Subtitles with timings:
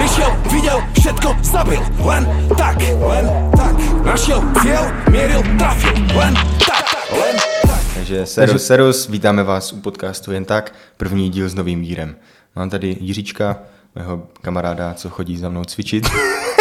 [0.00, 2.24] Prišiel, videl, všetko zabil Len
[2.56, 6.32] tak, len tak Našiel cieľ, mieril, trafil Len
[6.64, 7.36] tak, len
[7.68, 12.16] tak Takže serus, serus, vítáme vás u podcastu Jen tak, první díl s novým vírem.
[12.56, 13.58] Mám tady Jiříčka,
[13.94, 16.08] mého kamaráda, co chodí za mnou cvičit.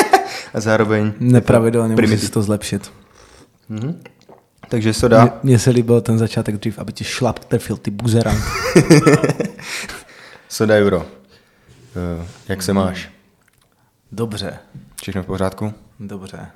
[0.54, 1.14] A zároveň...
[1.20, 2.16] Nepravidelně Primitiv.
[2.18, 2.92] musíš si to zlepšit.
[4.70, 5.40] Takže soda.
[5.44, 8.44] Mně- se líbil ten začátek dřív, aby ti šlap trefil ty buzerant.
[10.50, 11.06] Soda euro.
[12.22, 13.10] Eh, Jak se máš?
[14.12, 14.58] Dobře,
[15.02, 15.74] Všechno v pořádku?
[16.00, 16.48] dobře.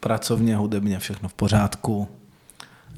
[0.00, 2.08] Pracovně, hudebně, všechno v pořádku.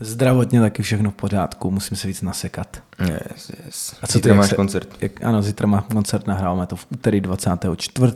[0.01, 2.83] Zdravotně taky všechno v pořádku, musím se víc nasekat.
[3.01, 3.97] Yes, yes.
[4.03, 4.97] A co Zítra ty, máš se- koncert?
[5.01, 8.13] Jak, ano, zítra má koncert, nahráváme to v úterý 24.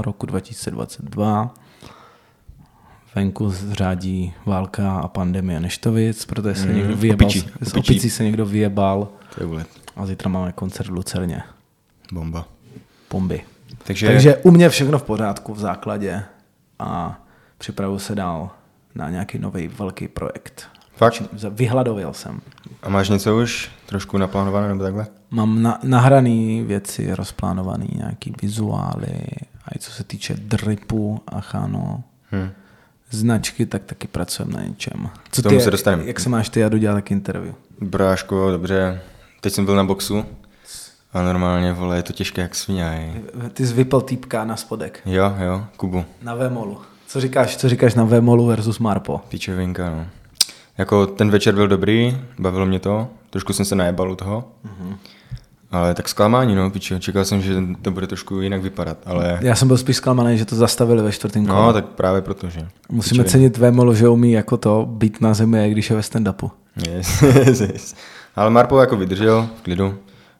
[0.00, 1.54] roku 2022.
[3.14, 7.92] Venku řádí válka a pandemie neštovic, protože se Mm, někdo vyjebal, opičí, s opičí.
[7.92, 9.64] opicí se někdo vyjebal To je vůle
[9.96, 11.42] a zítra máme koncert v Lucerně.
[12.12, 12.48] bomba.
[13.08, 13.42] Pomby.
[13.90, 16.22] Takže, Takže u mě všechno v pořádku v základě
[16.78, 17.20] a
[17.58, 18.50] připravuju se dál
[18.94, 20.68] na nějaký nový velký projekt.
[20.96, 21.22] fakt?
[21.50, 22.40] Vyhladověl jsem.
[22.82, 25.06] A máš něco už trošku naplánované nebo takhle?
[25.30, 29.20] Mám na, nahraný věci, rozplánovaný nějaký vizuály,
[29.64, 32.50] a i co se týče dripu a chano, Hm.
[33.10, 35.08] značky, tak taky pracujeme na něčem.
[35.32, 36.04] Co K tomu ty, se dostaneme.
[36.06, 37.54] Jak se máš ty, já jdu dělat interview.
[37.80, 39.00] Bráško, dobře.
[39.40, 40.24] Teď jsem byl na boxu
[41.12, 43.14] a normálně, vole, je to těžké jak svině.
[43.52, 45.00] Ty jsi vypl týpka na spodek.
[45.06, 46.04] Jo, jo, Kubu.
[46.22, 46.78] Na Vemolu.
[47.06, 49.20] Co říkáš, co říkáš na Vemolu versus Marpo?
[49.28, 50.06] Píčevinka, no.
[50.78, 54.96] Jako ten večer byl dobrý, bavilo mě to, trošku jsem se najebal u toho, mm-hmm.
[55.70, 59.54] ale tak zklamání, no, píče, čekal jsem, že to bude trošku jinak vypadat, ale Já
[59.54, 61.62] jsem byl spíš zklamaný, že to zastavili ve čtvrtém kole.
[61.62, 62.60] no, tak právě proto, že.
[62.88, 63.30] Musíme Píčovina.
[63.30, 66.50] cenit Vemolu, že umí jako to být na zemi, i když je ve stand-upu.
[66.88, 67.94] Yes, yes, yes.
[68.36, 69.94] Ale Marpo jako vydržel v klidu.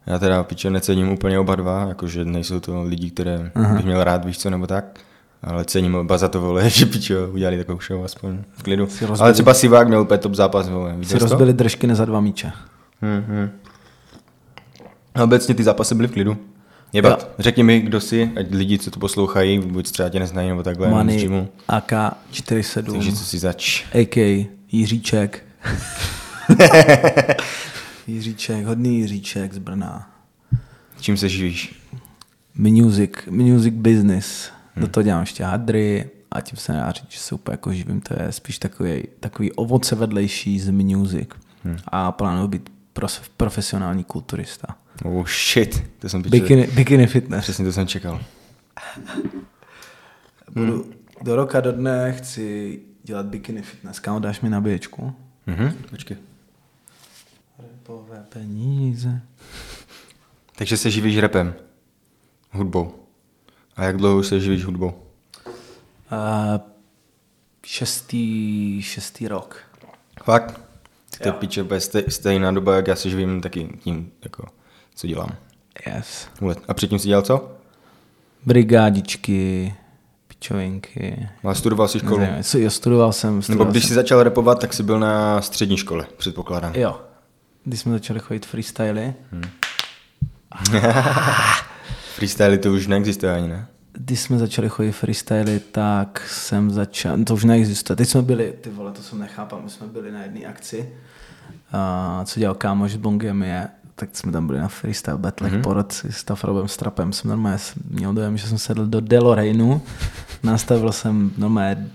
[0.06, 3.74] Já teda píče necením úplně oba dva, jakože nejsou to lidi, které Aha.
[3.74, 4.84] bych měl rád, víš co, nebo tak.
[5.42, 8.84] Ale cením oba za to, vole, že pičo, udělali takovou show aspoň v klidu.
[8.84, 10.90] rozbil- Ale třeba Sivák měl úplně top zápas, vole.
[10.92, 12.52] Si Viděl rozbili držky ne za dva míče.
[13.02, 13.50] Hmm, hmm.
[15.14, 16.36] A obecně ty zápasy byly v klidu.
[16.92, 20.62] Jebat, řekni mi, kdo jsi, ať lidi, co to poslouchají, buď třeba tě neznají nebo
[20.62, 21.48] takhle, Money gymu.
[21.68, 23.84] AK-47, Takže co si zač.
[24.02, 24.16] AK
[24.72, 25.42] Jiříček.
[28.10, 30.10] Jiříček, hodný Jiříček z Brna.
[31.00, 31.82] Čím se živíš?
[32.54, 34.50] Music, music business.
[34.76, 38.00] Do toho dělám ještě hadry a tím se nedá říct, že se úplně jako živím.
[38.00, 41.28] To je spíš takový, takový ovoce vedlejší z music.
[41.86, 42.70] A plánuju být
[43.36, 44.76] profesionální kulturista.
[45.04, 46.30] Oh shit, to jsem piče.
[46.30, 47.42] Bikini, bikini fitness.
[47.42, 48.20] Přesně to jsem čekal.
[50.54, 50.90] Budu,
[51.22, 53.98] do roka, do dne chci dělat bikini fitness.
[53.98, 55.12] Kámo, dáš mi nabíječku?
[55.46, 56.16] Mhm, počkej.
[57.90, 59.20] Repové peníze.
[60.56, 61.54] Takže se živíš repem.
[62.50, 62.94] Hudbou.
[63.76, 64.86] A jak dlouho už se živíš hudbou?
[64.86, 66.60] Uh,
[67.66, 69.56] šestý, šestý rok.
[70.24, 70.60] Fakt?
[71.10, 74.44] Tak to piče, stej, stejná doba, jak já se živím taky tím, jako,
[74.94, 75.30] co dělám.
[75.86, 76.28] Yes.
[76.68, 77.52] A předtím si dělal co?
[78.46, 79.74] Brigádičky,
[80.28, 81.28] pičovinky.
[81.44, 82.22] Ale studoval si školu.
[82.58, 83.30] Jo, studoval jsem.
[83.30, 83.88] Nebo Studoval když jsem.
[83.88, 86.74] jsi začal repovat, tak jsi byl na střední škole, předpokládám.
[86.74, 87.00] Jo.
[87.70, 89.14] Když jsme začali chodit freestyly,
[92.14, 93.66] Freestyle to už neexistuje ani, ne?
[93.92, 97.96] když jsme začali chodit freestyly, tak jsem začal, to už neexistuje.
[97.96, 100.88] Teď jsme byli, ty vole, to jsem nechápal, my jsme byli na jedné akci,
[101.72, 105.62] a co dělal kámoš z Bongem je, tak jsme tam byli na freestyle battlech mm-hmm.
[105.62, 107.12] po roce s Tafrobem Strapem.
[107.12, 107.58] Jsem normálně
[107.90, 109.82] měl dojem, že jsem sedl do DeLoreanu,
[110.42, 111.90] nastavil jsem normálně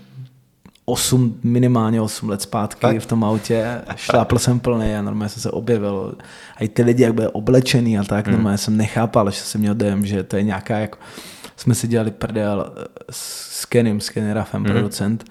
[0.88, 2.98] 8, minimálně 8 let zpátky Fakt?
[2.98, 6.14] v tom autě, šlápl jsem plný a normálně jsem se objevil.
[6.56, 9.74] A i ty lidi, jak byli oblečený a tak, normálně jsem nechápal, že jsem měl
[9.74, 10.98] dojem, že to je nějaká jako...
[11.56, 12.72] Jsme si dělali prdel
[13.10, 15.24] s Kenym, s Kenny Raffem, producent,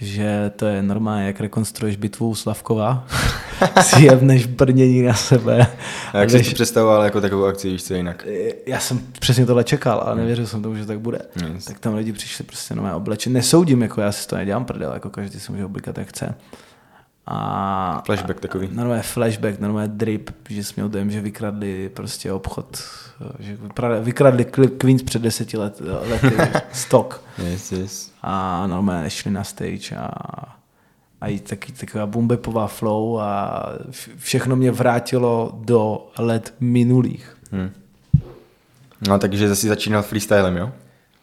[0.00, 3.06] že to je normálně, jak rekonstruuješ bitvu u Slavkova,
[3.82, 5.66] si jevneš brnění na sebe.
[6.12, 8.26] A jak jsi si představoval jako takovou akci, víš co jinak?
[8.66, 11.18] já jsem přesně tohle čekal, ale nevěřil jsem tomu, že tak bude.
[11.54, 11.64] Yes.
[11.64, 13.34] Tak tam lidi přišli prostě nové oblečení.
[13.34, 16.34] Nesoudím, jako já si to nedělám prdel, jako každý si může oblikat, jak chce.
[17.32, 18.68] A Flashback takový.
[18.72, 22.82] normálně flashback, normálně drip, že jsi měl dojem, že vykradli prostě obchod,
[23.38, 23.56] že
[24.00, 24.44] vykradli
[24.78, 26.36] Queens před deseti let, lety,
[26.72, 28.12] stok Yes, yes.
[28.22, 30.08] a normálně šli na stage a,
[31.20, 37.36] a i taky taková bumbepová flow a vš- všechno mě vrátilo do let minulých.
[37.52, 37.70] Hm.
[39.08, 40.72] No takže jsi začínal freestylem, jo?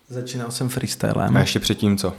[0.10, 1.38] Začínal jsem freestylem.
[1.38, 2.14] A ještě předtím co?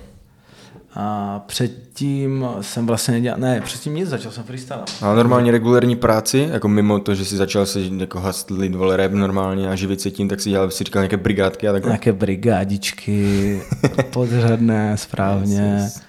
[0.94, 4.82] A předtím jsem vlastně nedělal, ne, předtím nic, začal jsem freestyle.
[5.02, 9.12] A normálně regulární práci, jako mimo to, že si začal se jako hustlit, vole, rap
[9.12, 11.90] normálně a živit se tím, tak si dělal, si říkal nějaké brigádky a takhle.
[11.90, 13.62] Nějaké brigádičky,
[14.10, 15.60] podřadné, správně.
[15.60, 16.02] Yes, yes.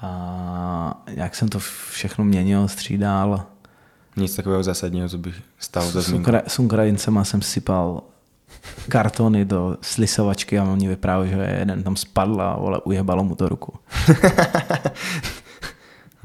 [0.00, 1.58] A jak jsem to
[1.90, 3.46] všechno měnil, střídal.
[4.16, 6.30] Nic takového zásadního, co bych stál za zmínku.
[6.46, 8.02] S Ukrajincema jsem sypal
[8.88, 13.48] kartony do slisovačky a oni vyprávěli, že jeden tam spadl a vole, ujebalo mu to
[13.48, 13.72] ruku.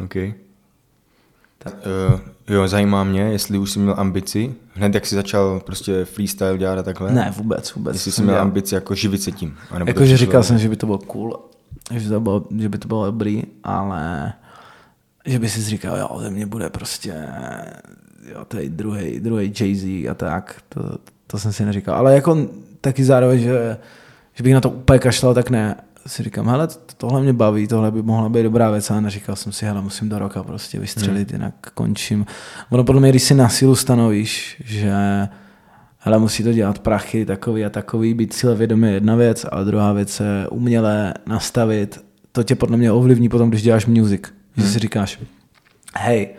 [0.04, 0.16] OK.
[1.66, 6.58] Uh, jo, zajímá mě, jestli už jsi měl ambici, hned jak jsi začal prostě freestyle
[6.58, 7.12] dělat a takhle.
[7.12, 7.96] Ne, vůbec, vůbec.
[7.96, 9.58] Jestli jsi měl dělal- ambici jako živit se tím.
[9.86, 11.40] Jakože říkal jsem, že by to bylo cool,
[11.94, 14.34] že, to bylo, že by to bylo dobrý, ale
[15.26, 17.28] že by si říkal, jo, ze mě bude prostě
[18.34, 20.82] jo, tady druhý, druhý Jay-Z a tak, to,
[21.31, 21.95] to jsem si neříkal.
[21.95, 22.48] Ale jako
[22.81, 23.78] taky zároveň, že,
[24.33, 25.75] že bych na to úplně kašlal, tak ne.
[26.07, 29.36] Si říkám, hele, to- tohle mě baví, tohle by mohla být dobrá věc, ale neříkal
[29.36, 31.42] jsem si, hele, musím do roka prostě vystřelit, hmm.
[31.42, 32.25] jinak končím.
[32.69, 34.94] Ono podle mě, když si na sílu stanovíš, že
[35.98, 39.94] hele, musí to dělat prachy takový a takový, být cílevědomý je jedna věc, a druhá
[39.94, 42.04] věc je uměle nastavit.
[42.31, 44.22] To tě podle mě ovlivní potom, když děláš music.
[44.57, 45.19] Že si říkáš,
[45.98, 46.30] hej,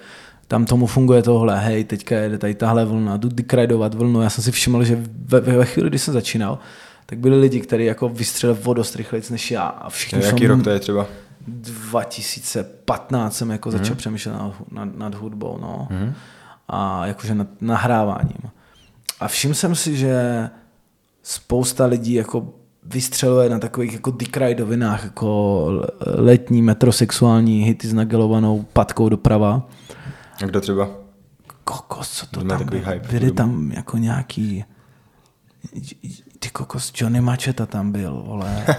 [0.52, 4.22] tam tomu funguje tohle, hej, teďka jede tady tahle vlna, jdu dekradovat vlnu.
[4.22, 6.58] Já jsem si všiml, že ve, ve chvíli, kdy jsem začínal,
[7.06, 9.62] tak byli lidi, kteří jako vystřelili o dost rychleji než já.
[9.62, 11.06] A všichni Jaký jsou rok to je třeba?
[11.46, 15.88] 2015 jsem jako začal přemýšlet nad, nad, nad hudbou, no.
[16.68, 18.50] A jakože nad nahráváním.
[19.20, 20.48] A všiml jsem si, že
[21.22, 22.48] spousta lidí jako
[22.82, 25.66] vystřeluje na takových jako dekrajdovinách, jako
[26.06, 29.68] letní metrosexuální hity s nagelovanou patkou doprava.
[30.42, 30.88] A kdo třeba?
[31.64, 32.92] Kokos, co to To má tam takový bylo?
[32.92, 34.64] hype Byly tam jako nějaký
[36.38, 38.64] ty kokos, Johnny Macheta tam byl, vole.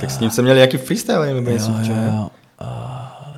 [0.00, 1.70] Tak s ním jsem měl nějaký freestyle nebo něco?
[1.70, 2.30] jo, jo, jo.
[2.62, 2.68] Uh,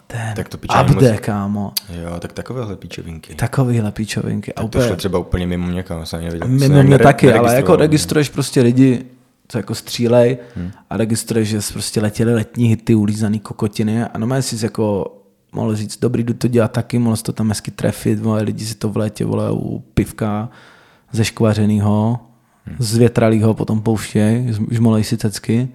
[0.07, 1.73] ten Tak to Abde, moc- kámo.
[2.03, 3.35] Jo, tak takovéhle píčovinky.
[3.35, 4.55] Takovýhle píčovinky.
[4.55, 6.49] A Tak to úplně, šlo třeba úplně mimo mě, kam jsem nevěděl.
[6.49, 9.05] mimo mě taky, ale jako registruješ prostě lidi,
[9.49, 10.71] co jako střílej Hmm.
[10.91, 15.15] a registruješ, že prostě letěly letní hity, ulízaný kokotiny a normálně si jako
[15.53, 18.75] mohl říct, dobrý, jdu to dělat taky, mohl to tam hezky trefit, vole, lidi si
[18.75, 20.49] to v létě vole, u pivka
[21.13, 22.21] ze škvařenýho,
[22.69, 22.77] Hmm.
[22.79, 25.69] z větralýho potom pouštěj, žmolej si cecky.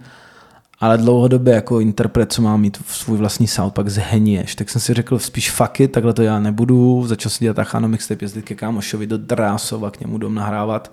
[0.79, 4.55] Ale dlouhodobě jako interpret, co má mít v svůj vlastní sound, pak zheníješ.
[4.55, 7.03] Tak jsem si řekl spíš it, takhle to já nebudu.
[7.07, 10.91] Začal si dělat Achano mixtape, jezdit ke kámošovi do Drásova, k němu dom nahrávat.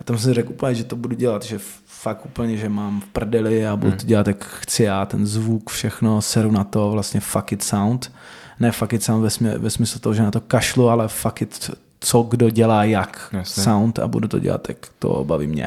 [0.00, 1.58] A tam jsem si řekl úplně, že to budu dělat, že
[2.00, 5.70] fakt úplně, že mám v prdeli a budu to dělat, jak chci já, ten zvuk,
[5.70, 8.12] všechno, seru na to, vlastně fuck it sound.
[8.60, 11.42] Ne fuck it sound ve, smě, ve smyslu toho, že na to kašlu, ale fuck
[11.42, 11.70] it,
[12.00, 13.62] co kdo dělá jak Jasně.
[13.62, 15.66] sound a budu to dělat, tak to baví mě.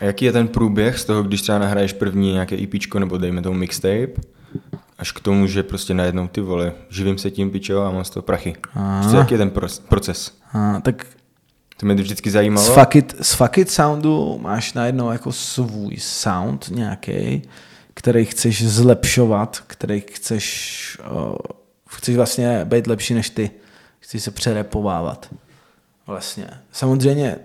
[0.00, 3.42] A jaký je ten průběh z toho, když třeba nahraješ první nějaké EPčko nebo dejme
[3.42, 4.12] tomu mixtape,
[4.98, 8.10] až k tomu, že prostě najednou ty vole, živím se tím pičo a mám z
[8.10, 8.54] toho prachy.
[9.00, 10.32] Prostě jaký je ten pro- proces?
[10.52, 11.06] A, tak
[11.84, 12.66] To mě vždycky zajímalo.
[12.66, 17.42] Z fuck, it, z fuck it soundu máš najednou jako svůj sound nějaký,
[17.94, 21.36] který chceš zlepšovat, který chceš, uh,
[21.88, 23.50] chceš vlastně být lepší než ty.
[24.00, 25.34] Chceš se přerepovávat.
[26.06, 26.46] Vlastně.
[26.72, 27.36] Samozřejmě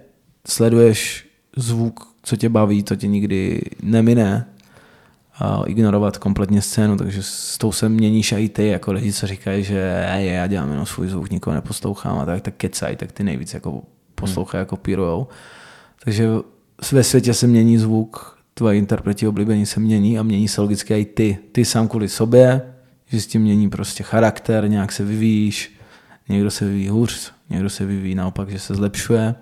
[0.48, 4.46] sleduješ zvuk, co tě baví, to tě nikdy nemine.
[5.40, 9.64] A ignorovat kompletně scénu, takže s tou se měníš i ty, jako lidi, co říkají,
[9.64, 13.24] že hej, já dělám jenom svůj zvuk, nikoho neposlouchám a tak, tak kecaj, tak ty
[13.24, 13.82] nejvíc jako
[14.20, 15.28] poslouchají, jako kopírujou.
[16.04, 16.30] Takže
[16.92, 21.06] ve světě se mění zvuk, tvoje interpreti oblíbení se mění a mění se logicky i
[21.06, 21.38] ty.
[21.52, 22.74] Ty sám kvůli sobě,
[23.08, 25.76] že s tím mění prostě charakter, nějak se vyvíjíš,
[26.30, 29.36] někdo se vyvíjí hůř, někdo se vyvíjí naopak, že se zlepšuje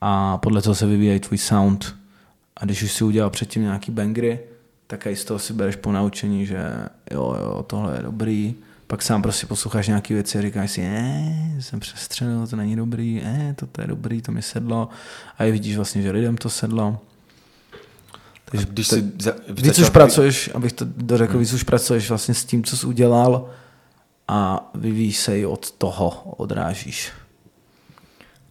[0.00, 1.96] a podle toho se vyvíjí tvůj sound.
[2.56, 4.40] A když už si udělal předtím nějaký bangry,
[4.86, 6.58] tak i z toho si bereš po naučení, že
[7.10, 8.54] jo, jo, tohle je dobrý.
[8.88, 13.20] Pak sám prostě posloucháš nějaké věci a říkáš si, ne, jsem přestřelil, to není dobrý,
[13.24, 14.88] ne, to je dobrý, to mi sedlo.
[15.38, 17.00] A i vidíš vlastně, že lidem to sedlo.
[18.44, 22.44] Takže když si za, Víc už pracuješ, abych to dořekl, víc už pracuješ vlastně s
[22.44, 23.50] tím, co jsi udělal
[24.28, 27.12] a vyvíjíš se i od toho, odrážíš.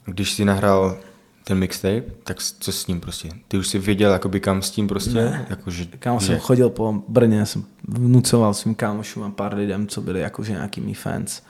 [0.06, 0.98] Když jsi nahrál
[1.48, 3.30] ten mixtape, tak co s ním prostě?
[3.48, 5.14] Ty už jsi věděl, jakoby kam s tím prostě?
[5.14, 5.46] Ne.
[5.50, 9.88] Jako, že, Kámo že, jsem chodil po Brně, jsem vnucoval svým kámošům a pár lidem,
[9.88, 11.42] co byli jakože nějaký mý fans.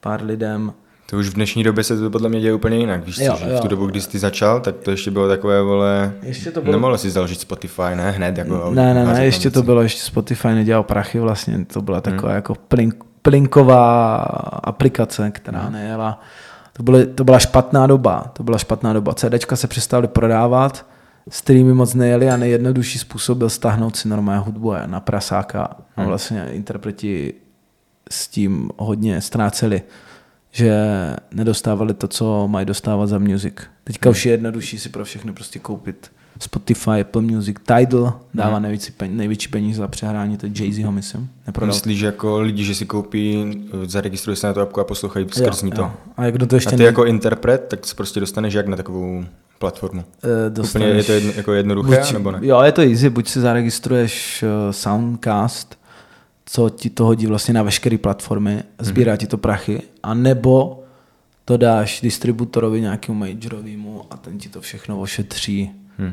[0.00, 0.72] Pár lidem,
[1.10, 3.44] To už v dnešní době se to podle mě děje úplně jinak, víš Jo, co,
[3.44, 3.56] že jo.
[3.58, 6.72] v tu dobu, kdy jsi začal, tak to ještě bylo takové, vole, Ještě to bylo-
[6.72, 10.48] nemohl si založit Spotify, ne, hned, jako ne, ne, ne, ještě to bylo, ještě Spotify
[10.48, 14.16] nedělal prachy vlastně, to byla taková jako plink, plinková
[14.62, 16.20] aplikace, která nejela.
[16.76, 19.14] To, byly, to byla špatná doba, to byla špatná doba.
[19.14, 20.86] CDčka se přestaly prodávat,
[21.28, 26.06] streamy moc nejeli a nejjednodušší způsob byl stáhnout si normální hudbu na prasáka a Hmm.
[26.06, 27.34] vlastně interpreti
[28.10, 29.82] s tím hodně ztráceli,
[30.50, 30.76] že
[31.30, 33.54] nedostávali to, co mají dostávat za music.
[33.84, 38.62] Teďka už je jednodušší si pro všechny prostě koupit Spotify, Apple Music, Tidal dává Hmm.
[38.62, 41.30] největší, pen, největší peníze za přehrání, to je Jay-Z ho myslím.
[41.46, 41.74] Neprodal.
[41.74, 43.44] Myslíš, že jako lidi, že si koupí,
[43.84, 45.90] eh, zaregistrují se na tu apku a poslouchají skrz ní to?
[46.16, 48.76] A jak to ještě A ty ne- jako interpret, tak se prostě dostaneš jak na
[48.76, 49.24] takovou
[49.58, 50.04] platformu?
[50.56, 52.38] eh, Úplně je to jedno, jako jednoduché, buď, nebo ne?
[52.42, 55.78] Jo, je to easy, buď si zaregistruješ eh, Soundcast,
[56.46, 59.18] co ti to hodí vlastně na veškeré platformy, sbírá Mhm.
[59.18, 60.82] ti to prachy, a nebo
[61.44, 66.12] to dáš distributorovi nějakému majorovému a ten ti to všechno ošetří Hm.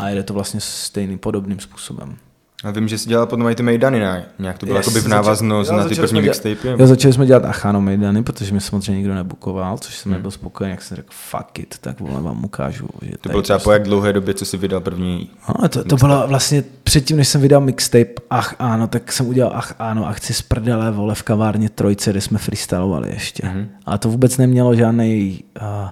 [0.00, 2.16] A jede to vlastně stejným podobným způsobem.
[2.64, 4.24] A vím, že jsi dělal potom i ty Mejdany, ne?
[4.38, 6.68] Nějak to bylo Yes, jakoby v návaznost na ty první mixtapy?
[6.78, 10.70] Jo, začali jsme dělat Achano Mejdany, protože mi samozřejmě nikdo nebukoval, což jsem nebyl spokojený,
[10.70, 12.88] jak jsem řekl, fuck it, tak vole vám ukážu.
[13.02, 15.30] Že To bylo třeba prostě- po jak dlouhé době, co jsi vydal první...
[15.62, 19.52] No, to, to bylo vlastně předtím, než jsem vydal mixtape Ach ano, tak jsem udělal
[19.54, 23.42] Ach ano, akci z prdele, vole, v kavárně Trojce, kde jsme freestylovali ještě.
[23.42, 23.66] Mm-hmm.
[23.86, 25.88] A to vůbec nemělo žádný uh,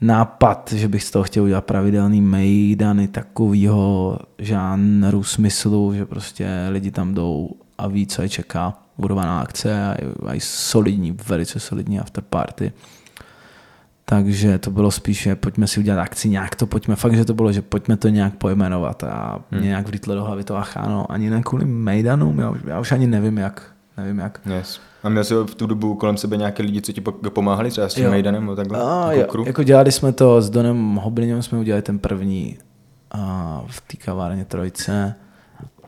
[0.00, 6.90] nápad, že bych z toho chtěl udělat pravidelný mejdany takového žánru smyslu, že prostě lidi
[6.90, 8.74] tam jdou a ví, co je čeká.
[8.98, 12.72] Budovaná akce a i solidní, velice solidní afterparty.
[14.04, 17.52] Takže to bylo spíše, pojďme si udělat akci, nějak to pojďme, fakt, že to bylo,
[17.52, 19.60] že pojďme to nějak pojmenovat a hmm.
[19.60, 23.06] mě nějak vlítlo do hlavy to acháno, ani ne kvůli Mejdanům, já, já už ani
[23.06, 24.40] nevím jak, nevím jak.
[24.56, 24.80] Yes.
[25.02, 27.88] A měl jsi v tu dobu kolem sebe nějaké lidi, co ti po- pomáhali, třeba
[27.88, 28.10] s tím.
[28.10, 28.78] Mejdanem nebo takhle?
[28.82, 32.58] A, jako jako dělali jsme to s Donem Hobliněm, jsme udělali ten první
[33.10, 35.14] a v té kavárně Trojce,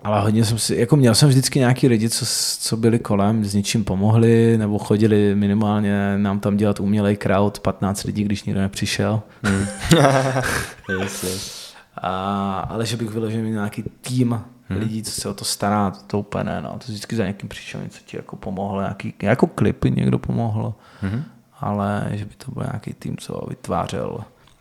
[0.04, 2.24] ale hodně jsem si, jako měl jsem vždycky nějaký lidi, co,
[2.60, 8.04] co byli kolem, s něčím pomohli, nebo chodili minimálně nám tam dělat umělej crowd, 15
[8.04, 9.22] lidí, když nikdo nepřišel.
[11.00, 11.72] yes, yes.
[12.02, 14.40] A, ale že bych vyložil nějaký tým
[14.70, 14.80] hmm.
[14.80, 16.70] lidí, co se o to stará, to, to úplně ne, no.
[16.70, 21.24] To vždycky za někým přišel, něco ti jako pomohlo, nějaký, jako klipy někdo pomohl, Mhm.
[21.60, 24.18] ale že by to byl nějaký tým, co vytvářel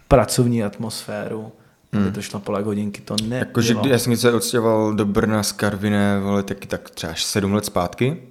[0.07, 1.51] pracovní atmosféru,
[1.93, 2.03] hmm.
[2.05, 3.39] by to šlo po hodinky, to nebylo.
[3.39, 7.53] Jakože já jsem se odstěhoval do Brna z Karviné, vole, taky tak třeba až sedm
[7.53, 8.21] let zpátky.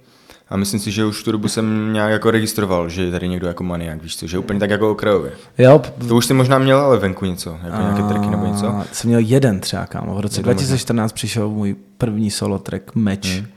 [0.49, 3.47] A myslím si, že už tu dobu jsem nějak jako registroval, že je tady někdo
[3.47, 5.31] jako maniak, víš co, že úplně tak jako okrajově.
[5.57, 8.67] Jo, To už si možná měl ale venku něco, jako nějaké tracky nebo něco.
[8.67, 10.15] A Jsem měl jeden třeba, kámo.
[10.15, 13.47] V roce Jeden 2014 přišel můj první solo track Match, hmm.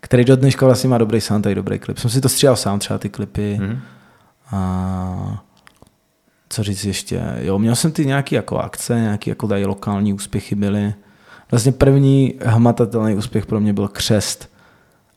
[0.00, 1.98] který do dneška vlastně má dobrý sound a dobrý klip.
[1.98, 3.54] Jsem si to stříhal sám, třeba ty klipy.
[3.54, 3.80] Hmm.
[4.52, 5.44] A
[6.48, 7.22] co říct ještě?
[7.40, 10.94] Jo, měl jsem ty nějaký jako akce, nějaký jako tady lokální úspěchy byly.
[11.50, 14.57] Vlastně první hmatatelný úspěch pro mě byl křest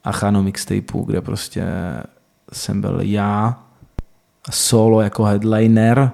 [0.03, 1.65] Achano mixtapeu, kde prostě
[2.53, 3.59] jsem byl já
[4.51, 6.11] solo jako headliner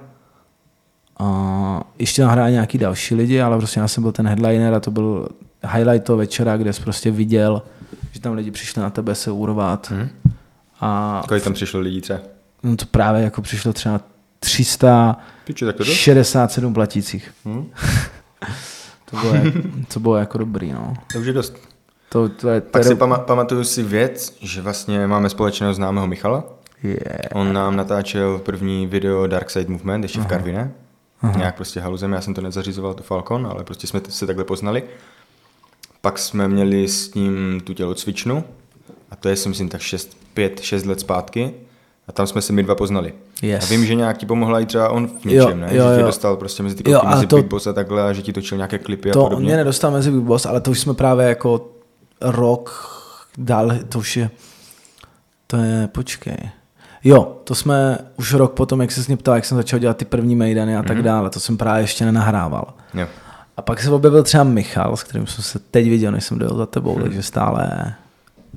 [1.19, 4.91] a ještě nahrál nějaký další lidi, ale prostě já jsem byl ten headliner a to
[4.91, 5.29] byl
[5.73, 7.61] highlight toho večera, kde jsi prostě viděl,
[8.11, 9.91] že tam lidi přišli na tebe se urvat.
[9.91, 10.09] Hmm.
[10.81, 12.19] A Kolik tam přišlo lidí třeba?
[12.63, 14.01] no to právě jako přišlo třeba
[15.43, 15.93] Piče, tak to dost.
[15.93, 17.31] 367 platících.
[17.45, 17.65] Hmm.
[19.11, 19.33] To bylo,
[19.93, 20.93] to bylo jako dobrý, no.
[21.13, 21.57] To už je dost.
[22.09, 26.07] To, to je, to Pak si pama- pamatuju si věc, že vlastně máme společného známého
[26.07, 26.43] Michala.
[26.83, 26.99] Yeah.
[27.33, 30.71] On nám natáčel první video Dark Side Movement, ještě v Karviné.
[31.37, 34.83] Nějak prostě haluzem, já jsem to nezařizoval, to Falcon, ale prostě jsme se takhle poznali.
[36.01, 38.43] Pak jsme měli s ním tu tělocvičnu
[39.11, 41.53] a to je si myslím tak 6, 5, 6 let zpátky
[42.07, 43.13] a tam jsme se my dva poznali.
[43.41, 43.63] Yes.
[43.63, 45.67] A vím, že nějak ti pomohla i třeba on v Jo, něčem, ne?
[45.71, 46.05] jo, že tě jo.
[46.07, 47.35] dostal prostě mezi ty Jo, mezi to- to...
[47.41, 49.45] Big Boss a takhle a že ti točil nějaké klipy To a on podobně.
[49.45, 51.69] mě nedostal mezi Big Boss, ale to už jsme právě jako
[52.21, 52.93] rok
[53.37, 54.29] dál, to už je,
[55.47, 56.37] to je, počkej.
[57.03, 60.05] Jo, to jsme už rok potom, jak se mě ptal, jak jsem začal dělat ty
[60.05, 60.87] první mejdany a Mhm.
[60.87, 62.73] tak dále, to jsem právě ještě nenahrával.
[62.93, 63.07] Jo.
[63.57, 66.57] A pak se objevil třeba Michal, s kterým jsem se teď viděl, než jsem dojel
[66.57, 67.03] za tebou, Mhm.
[67.03, 67.93] takže stále,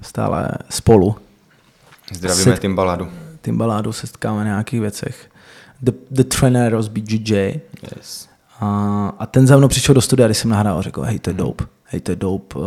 [0.02, 1.16] stále spolu.
[2.12, 3.08] Zdravíme Set- tím baladu.
[3.42, 5.30] Tím baládu se setkáme na nějakých věcech.
[5.82, 7.60] The, the Treneros BJJ.
[7.96, 8.28] Yes.
[8.60, 11.30] A, a ten za mnou přišel do studia, když jsem nahrál a řekl, hej, to
[11.30, 12.64] je dope, hej, to je dope, uh,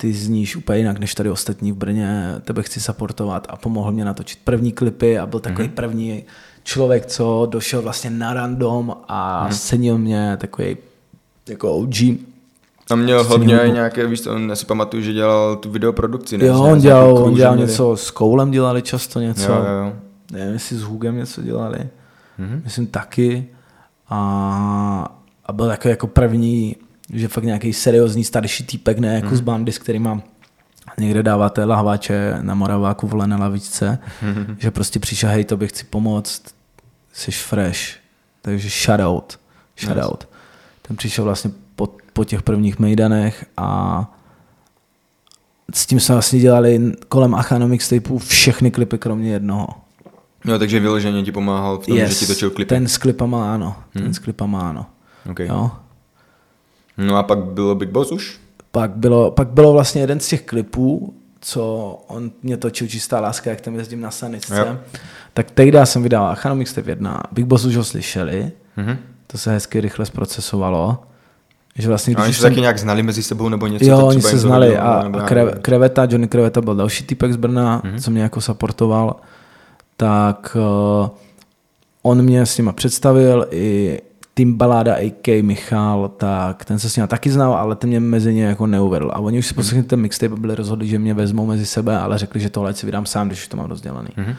[0.00, 4.04] ty zníš úplně jinak než tady ostatní v Brně, tebe chci supportovat a pomohl mě
[4.04, 5.72] natočit první klipy a byl takový mm-hmm.
[5.74, 6.24] první
[6.62, 9.52] člověk, co došel vlastně na random a mm-hmm.
[9.52, 10.76] scenil mě takový
[11.48, 11.94] jako OG.
[12.90, 13.72] A měl hodně hudbu.
[13.74, 16.38] nějaké, víš, on si pamatuju, že dělal tu videoprodukci.
[16.38, 16.46] Ne?
[16.46, 19.92] Jo, on dělal, on dělal měli- něco, s Koulem dělali často něco, Jo, jo, jo.
[20.32, 21.78] nevím, jestli s Hugem něco dělali,
[22.38, 22.48] Mhm.
[22.48, 22.60] mm-hmm.
[22.64, 23.46] myslím taky.
[24.08, 25.16] A,
[25.46, 26.76] a byl takový jako první,
[27.12, 29.36] že fakt nějaký seriózní starší týpek, ne jako mm-hmm.
[29.36, 30.20] z bandy, s kterýma
[30.98, 34.56] někde dáváte lahváče na Moraváku vole na lavičce, mm-hmm.
[34.58, 36.42] že prostě přišel, hej, to bych chci pomoct,
[37.12, 37.80] jsi fresh,
[38.42, 39.40] takže shoutout,
[39.78, 40.28] shoutout.
[40.82, 44.10] Ten přišel vlastně po, po těch prvních mejdanech a
[45.74, 49.68] s tím jsme vlastně dělali kolem Achano mixtapeu všechny klipy kromě jednoho.
[50.44, 52.68] No, takže vyloženě ti pomáhal v tom, yes, že ti točil klipy.
[52.68, 54.14] ten s klipama ano, ten Hmm.
[54.14, 54.86] s klipama ano.
[55.30, 55.46] Okay.
[55.46, 55.70] Jo.
[57.06, 58.38] No a pak bylo Big Boss už?
[58.72, 61.64] Pak bylo, pak bylo vlastně jeden z těch klipů, co
[62.06, 64.58] on mě točil Čistá láska, jak tam jezdím na sanitce.
[64.58, 64.76] Jo.
[65.34, 68.96] Tak tehdy jsem vydal Achano Mixtape 1, Big Boss už ho slyšeli, Mhm.
[69.26, 70.98] to se hezky rychle zprocesovalo.
[71.74, 73.84] Že vlastně, A oni se taky nějak znali mezi sebou nebo něco?
[73.84, 75.56] Jo, oni třeba se znali a, a.
[75.60, 77.94] Kreveta, Johnny Kreveta byl další typek z Brna, Mhm.
[77.96, 78.00] mm-hmm.
[78.02, 79.16] co mě jako supportoval,
[79.96, 80.56] tak
[81.02, 81.08] uh,
[82.02, 83.98] on mě s nima představil i
[84.40, 88.34] tým Baláda AK Michal, tak ten se s ním taky znal, ale ten mě mezi
[88.34, 89.10] ně jako neuvedl.
[89.12, 91.98] A oni už si poslechli ten mixtape a byli rozhodli, že mě vezmou mezi sebe,
[91.98, 94.08] ale řekli, že tohle si vydám sám, když to mám rozdělaný.
[94.16, 94.34] Mm-hmm.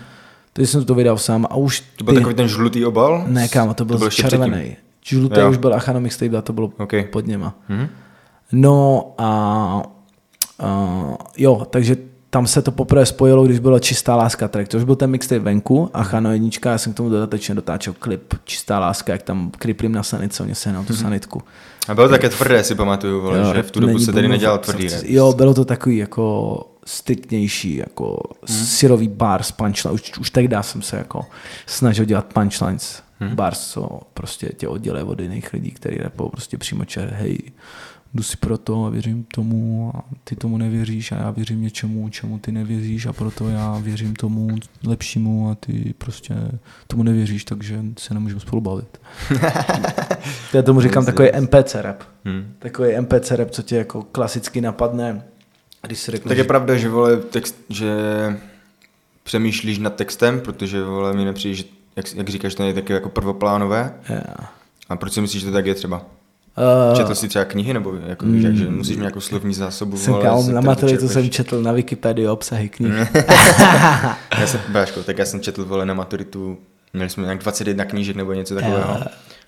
[0.53, 3.25] Takže jsem to vydal sám a už To byl takový ten žlutý obal?
[3.27, 4.75] Ne, kámo, to byl, byl byl červený.
[5.05, 5.50] Žlutý Jo.
[5.50, 6.93] už byl Achano mixtape a to bylo OK.
[7.12, 7.55] pod něma.
[7.70, 7.88] Mhm.
[8.51, 9.84] No a
[10.63, 11.98] uh, jo, takže
[12.34, 15.40] tam se to poprvé spojilo, když byla Čistá láska track, to už byl ten mixtape
[15.40, 19.52] venku a Chano jednička, já jsem k tomu dodatečně dotáčel klip Čistá láska, jak tam
[19.58, 21.42] kriplím na sanice, oni se na tu sanitku.
[21.88, 24.28] A bylo to také tvrdé, si pamatuju, vole, že rap v tu dobu se tady
[24.28, 25.02] nedělal tvrdý rap.
[25.06, 28.20] Jo, bylo to takový jako striktnější, jako
[28.50, 28.66] Hmm.
[28.66, 29.94] syrový bars, punchline.
[29.94, 31.26] Už, už tehdy jsem se jako
[31.66, 33.04] snažil dělat punchlines.
[33.20, 33.36] Hmm.
[33.36, 37.38] Bars, co prostě tě odděluje od jiných lidí, který rapou prostě přímo čer, hej,
[38.13, 42.10] jdu si pro to a věřím tomu a ty tomu nevěříš a já věřím něčemu,
[42.10, 44.50] čemu ty nevěříš a proto já věřím tomu
[44.88, 46.36] lepšímu a ty prostě
[46.88, 49.01] tomu nevěříš, takže se nemůžeme spolu bavit.
[50.53, 52.03] já tomu říkám takový MPC rap.
[52.25, 52.53] Hmm.
[52.60, 55.24] Takový MPC rap, co tě jako klasicky napadne,
[55.88, 57.96] když si řekneš, Tak je pravda, že vole, text, že
[59.24, 61.63] přemýšlíš nad textem, protože vole, mi nepřijde, že,
[61.96, 63.94] jak, jak říkáš, to je taky jako prvoplánové.
[64.10, 64.53] Yeah.
[64.89, 66.06] A proč si myslíš, že to tak je třeba?
[66.58, 68.41] Uh, Četl jsi třeba knihy, nebo jako, mm.
[68.41, 69.98] že, že musíš mít nějakou slovní zásobu?
[69.98, 72.91] jsem kámo, na maturitu jsem četl na Wikipedii obsahy knih.
[74.39, 76.58] já jsem, Báško, tak já jsem četl vole na maturitu,
[76.93, 78.98] měli jsme nějak 21 knížek nebo něco takového.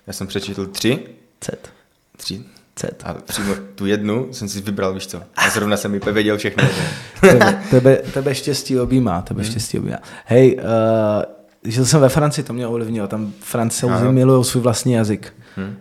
[0.06, 0.98] Já jsem přečetl tři,
[1.40, 1.72] Cet.
[2.16, 2.42] tři,
[2.76, 3.02] Cet.
[3.06, 5.22] a přímo tu jednu jsem si vybral, víš co.
[5.36, 6.64] A zrovna jsem úplně věděl všechno.
[7.20, 9.98] tebe, tebe, tebe štěstí objímá, tebe štěstí objímá.
[10.24, 11.33] Hej, uh,
[11.64, 15.32] žil jsem ve Francii, to mě ovlivnilo, tam francouzi milují svůj vlastní jazyk.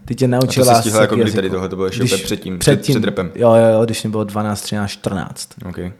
[0.05, 2.59] Ty tě A naučil to jsi jako kdy tady tohle, to bylo ještě úplně předtím,
[2.59, 3.31] před- před rapem.
[3.35, 5.49] Jo, jo, jo, když mě bylo 12, 13, 14.
[5.69, 5.91] Okay.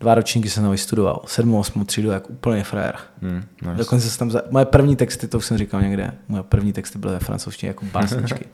[0.00, 2.96] Dva ročníky jsem tam studoval, sedmou, osmou třídu, jak úplně frajer.
[3.22, 3.74] Hmm, nice.
[3.76, 4.42] Dokonce se tam za...
[4.50, 7.84] Moje první texty, to už jsem říkal někde, moje první texty byly ve francouzštině jako
[7.92, 8.44] básničky.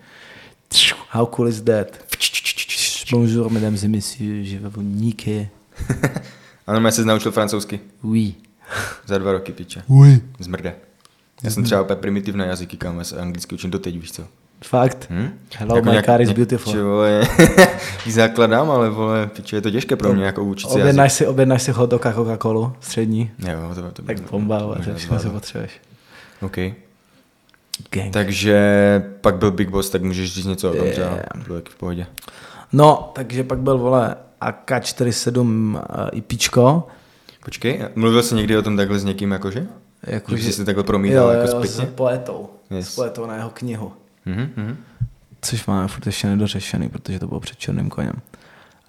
[1.11, 1.87] How cool is that?
[3.13, 5.49] Bonjour, mesdames et messieurs, je vais vous niquer.
[6.67, 7.81] Ano, já se naučil francouzsky.
[8.03, 8.35] Oui.
[9.07, 9.83] Za dva roky, piče.
[9.89, 10.21] Oui.
[10.39, 10.75] Zmrde.
[11.43, 14.23] Já jsem třeba úplně primitivné jazyky, kam já se anglicky učím doteď, víš co.
[14.65, 15.07] Fakt?
[15.11, 15.31] Hm?
[15.57, 16.73] Hello, my car is beautiful.
[16.73, 17.29] Piče, vole,
[18.07, 20.81] ji zakladám, ale vole, piče, je to těžké pro mě jako učit si.
[20.81, 23.31] Objednáš si, objednáš si hot dog a Coca-Colu střední.
[23.39, 25.31] Jo, to, to Tak bomba, ale všechno si zvládnu.
[25.31, 25.81] potřebuješ.
[26.41, 26.57] OK.
[27.91, 28.13] Gang.
[28.13, 28.63] Takže
[29.21, 31.19] pak byl Big Boss, tak můžeš říct něco o tom třeba.
[31.47, 32.07] Bylo v pohodě.
[32.73, 35.81] No, takže pak byl, vole, AK-47
[36.13, 36.87] IPčko.
[37.45, 39.67] Počkej, mluvil jsi někdy o tom takhle s někým, jakože?
[40.07, 41.87] Jako, Že jsi si takhle promítal jako zpětně?
[41.87, 42.51] s poetou.
[42.71, 42.89] Yes.
[42.93, 43.93] S poetou na jeho knihu.
[44.27, 44.77] Mhm, mhm.
[45.43, 48.13] Což máme furt ještě nedořešený, protože to bylo před černým koněm.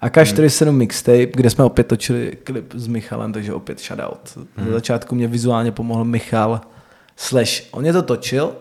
[0.02, 4.38] AK-47 mixtape, kde jsme opět točili klip s Michalem, takže opět shoutout.
[4.56, 6.60] Na začátku mě vizuálně pomohl Michal,
[7.16, 8.56] slash, on je to točil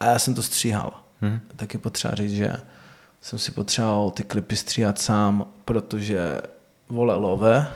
[0.00, 0.92] a já jsem to stříhal.
[1.20, 1.40] Mhm.
[1.56, 2.52] Taky potřeba říct, že
[3.20, 6.40] jsem si potřeboval ty klipy stříhat sám, protože
[6.88, 7.66] vole love.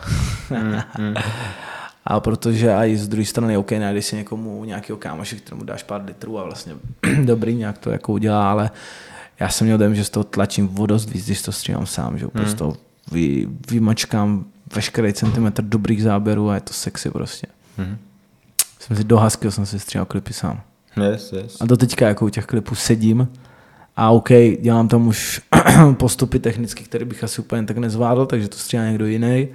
[2.05, 6.05] a protože i z druhé strany, OK, najdeš si někomu nějakého kámoše, kterému dáš pár
[6.05, 6.75] litrů a vlastně
[7.25, 8.70] dobrý nějak to jako udělá, ale
[9.40, 12.27] já jsem měl dojem, že z toho tlačím vodost víc, když to stříhám sám, že
[12.27, 12.77] úplně z toho
[13.12, 14.44] vy, vymačkám
[14.75, 17.46] veškerý centimetr dobrých záběrů a je to sexy prostě.
[17.79, 17.98] Mhm.
[18.81, 20.61] Jsem si do jsem si stříhal klipy sám.
[21.11, 21.57] Yes, yes.
[21.61, 23.29] A do teďka jako u těch klipů sedím
[23.96, 24.28] a OK,
[24.61, 25.40] dělám tam už
[25.96, 29.48] postupy technicky, které bych asi úplně tak nezvládl, takže to stříhá někdo jiný.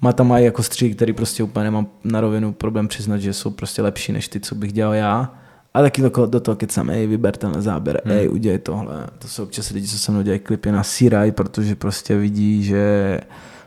[0.00, 3.50] Má tam i jako střih, který prostě úplně nemám na rovinu problém přiznat, že jsou
[3.50, 5.34] prostě lepší než ty, co bych dělal já.
[5.74, 8.18] A taky do, do toho kecám, ej, vyber ten záběr, hmm.
[8.18, 9.06] ej, udělej tohle.
[9.18, 13.20] To jsou občas lidi, co se mnou dělají klipy na Siraj, protože prostě vidí, že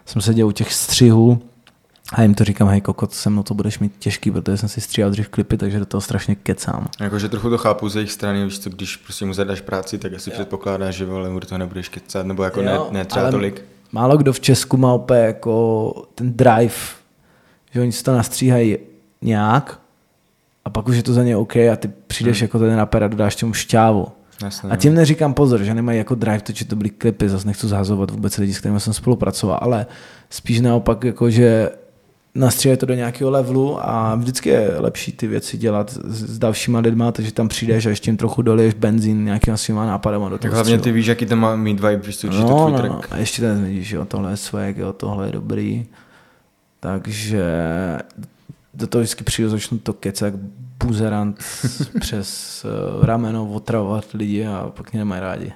[0.05, 1.41] jsem seděl u těch střihů
[2.12, 4.82] a jim to říkám, hej kokot, se mnou to budeš mít těžký, protože jsem si
[4.82, 6.88] stříhal dřív klipy, takže do toho strašně kecám.
[7.00, 10.13] Jakože trochu to chápu z jejich strany, víš co, když prostě mu zadáš práci, tak
[10.13, 13.62] asi předpokládáš, že vole, toho nebudeš kecat, nebo jako ne, Jo, ne třeba ale tolik.
[13.91, 16.76] Málo kdo v Česku má úplně jako ten drive,
[17.71, 18.78] že oni si to nastříhají
[19.21, 19.80] nějak
[20.65, 22.43] a pak už je to za ně OK a ty přijdeš hmm.
[22.45, 24.08] jako ten rapper a dodáš tomu šťávu.
[24.43, 28.12] Jasně, a tím neříkám pozor, že nemají jako drive točit dobrý klipy, zase nechci zhazovat
[28.12, 29.86] vůbec lidi, s kterými jsem spolupracoval, ale
[30.30, 31.69] spíš naopak jako, že
[32.35, 36.79] nastřílet to do nějakého levelu a vždycky je lepší ty věci dělat s, s dalšíma
[36.79, 40.41] lidma, takže tam přijdeš a ještě jim trochu doliješ benzín nějakýma svýma nápadama do Tak
[40.41, 40.83] toho hlavně střelu.
[40.83, 42.91] ty víš, jaký to má mít vibe, když to no, tvůj no, track.
[42.91, 45.85] no, a ještě ten vidíš, jo, tohle je swag, jo, tohle je dobrý.
[46.79, 47.43] Takže
[48.73, 50.33] do toho vždycky přijdu, začnu to kecat jak
[50.85, 51.37] buzerant
[51.99, 52.61] přes
[52.97, 55.51] uh, rameno, otravovat lidi a pak mě nemají rádi.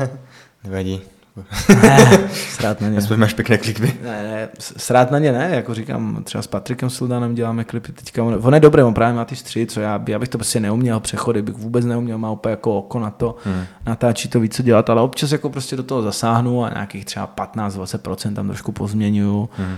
[0.64, 1.00] Nevadí.
[2.32, 2.98] Srát na ně.
[2.98, 3.96] Aspoň máš pěkné klipy.
[4.02, 8.22] Ne, ne, srát na ně ne, jako říkám, třeba s Patrikem Suldanem děláme klipy teďka,
[8.24, 10.60] on, on je dobrý, on právě má ty stři, co já, já bych to prostě
[10.60, 13.64] neuměl, přechody bych vůbec neuměl, má úplně jako oko na to, hmm.
[13.86, 17.34] natáčí to víc co dělat, ale občas jako prostě do toho zasáhnu a nějakých třeba
[17.36, 19.76] 15-20% tam trošku pozměňuju, hmm.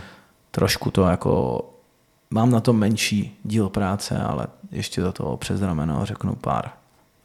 [0.51, 1.61] trošku to jako,
[2.31, 6.70] mám na to menší díl práce, ale ještě do toho přes rameno řeknu pár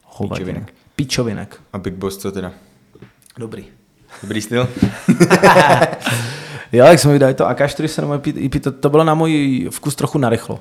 [0.06, 0.56] hovadinek.
[0.56, 0.74] Píčovinek.
[0.96, 1.62] Píčovinek.
[1.74, 2.52] A Big Boss co teda?
[3.38, 3.66] Dobrý.
[4.24, 4.70] Dobrý styl?
[6.72, 10.18] Jo, jak jsme vydali to AK-47 EP, E to, to bylo na můj vkus trochu
[10.18, 10.60] narychlo.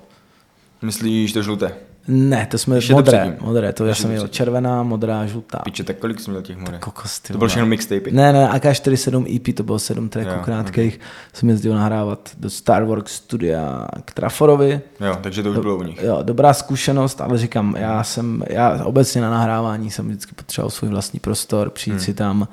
[0.83, 1.73] Myslíš to žluté?
[2.09, 3.47] Ne, to jsme Ještě to modré, předtím.
[3.47, 5.59] modré, to já Ještě jsem to měl červená, modrá, žlutá.
[5.59, 6.79] Piče, tak kolik jsi měl těch more?
[6.79, 8.11] Kokos, ty To bylo všechno mixtapy.
[8.13, 11.01] Ne, ne, AK-47 EP, to bylo sedm tracků Jo, krátkých,
[11.33, 14.81] jsem jezdil nahrávat do Star Wars studia k Traforovi.
[15.01, 16.03] Jo, takže to už bylo u nich.
[16.03, 20.91] Jo, dobrá zkušenost, ale říkám, já jsem, já obecně na nahrávání jsem vždycky potřeboval svůj
[20.91, 22.05] vlastní prostor, přijít hmm.
[22.05, 22.49] si tam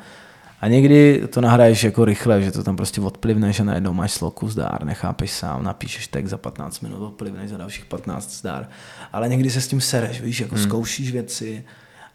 [0.64, 4.50] a někdy to nahraješ jako rychle, že to tam prostě odplivneš a najednou máš sloku
[4.50, 8.70] zdár, nechápeš sám, napíšeš text za 15 minut, odplivneš za dalších 15 zdár.
[9.14, 10.64] Ale někdy se s tím sereš, víš, jako hmm.
[10.64, 11.64] zkoušíš věci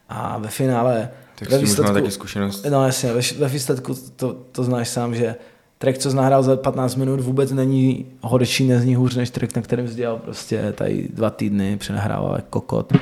[0.08, 1.10] a ve finále...
[1.38, 2.66] Tak ve mám taky zkušenost.
[2.70, 5.34] No jasně, ve, ve výsledku to, to znáš sám, že
[5.78, 9.88] track, co nahrál za 15 minut, vůbec není horší, nezní hůř než track, na kterém
[9.88, 12.92] jsi dělal prostě tady dva týdny, přenahrával jak kokot.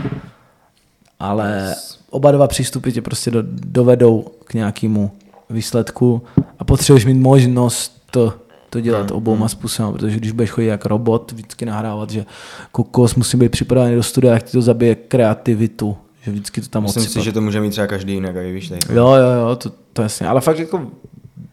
[1.21, 1.75] Ale
[2.11, 5.11] oba dva přístupy tě prostě do, dovedou k nějakému
[5.51, 6.23] výsledku
[6.59, 8.35] a potřebuješ mít možnost to,
[8.71, 12.25] to dělat Hmm, obouma způsobem, protože když budeš chodit jak robot, vždycky nahrávat, že
[12.73, 16.83] kokos musí být připravený do studia, jak ti to zabije kreativitu, že vždycky to tam
[16.83, 17.23] Myslím odsypat.
[17.23, 18.81] si, že to může mít třeba každý jinak, a víš tady.
[18.95, 20.29] Jo, jo, jo, to, to jasně.
[20.29, 20.87] Ale fakt jako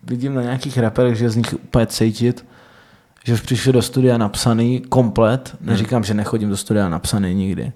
[0.04, 2.46] vidím na nějakých raperech, že z nich úplně cítit,
[3.26, 5.56] že už přišli do studia napsaný komplet.
[5.62, 7.72] Neříkám, že nechodím do studia napsaný nikdy.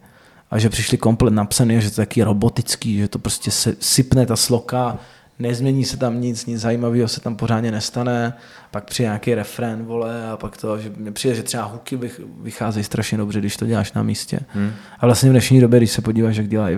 [0.51, 4.25] A že přišli komplet napsaný, že to je taky robotický, že to prostě se sypne
[4.25, 4.97] ta sloka,
[5.39, 8.33] nezmění se tam nic, nic zajímavého se tam pořádně nestane,
[8.71, 12.83] pak přijde nějaký refrén, vole, a pak to, že mně přijde, že třeba vych- vycházejí
[12.83, 14.39] strašně dobře, když to děláš na místě.
[14.53, 14.71] Hmm.
[14.99, 16.77] A vlastně v dnešní době, když se podíváš, jak dělají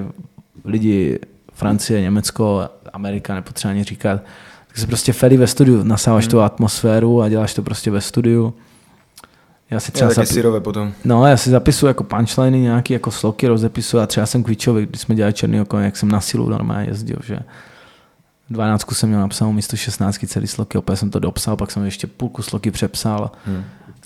[0.66, 1.20] lidi
[1.54, 4.22] Francie, Německo, Amerika, nepotřeba ani říkat,
[4.68, 6.32] tak se prostě fedy ve studiu, nasáváš hmm.
[6.32, 8.54] tu atmosféru a děláš to prostě ve studiu.
[9.72, 10.94] Já si Třeba taky zapi- syrové potom.
[11.06, 15.02] No, já si zapisuju jako punchliny, nějaký jako sloky rozepisuju a třeba jsem kvičovi, když
[15.02, 17.40] jsme dělali černý oko, jak jsem na silu normálně jezdil, že
[18.50, 22.08] 12 jsem měl napsanou místo 16 celý sloky, opět jsem to dopsal, pak jsem ještě
[22.08, 23.32] půlku sloky přepsal.
[23.46, 23.64] Hmm.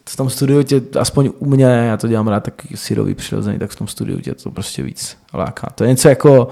[0.10, 3.69] V tom studiu tě, aspoň u mě, já to dělám rád taky syrový přirozený, tak
[3.71, 5.69] v tom studiu tě to prostě víc láká.
[5.75, 6.47] To je něco jako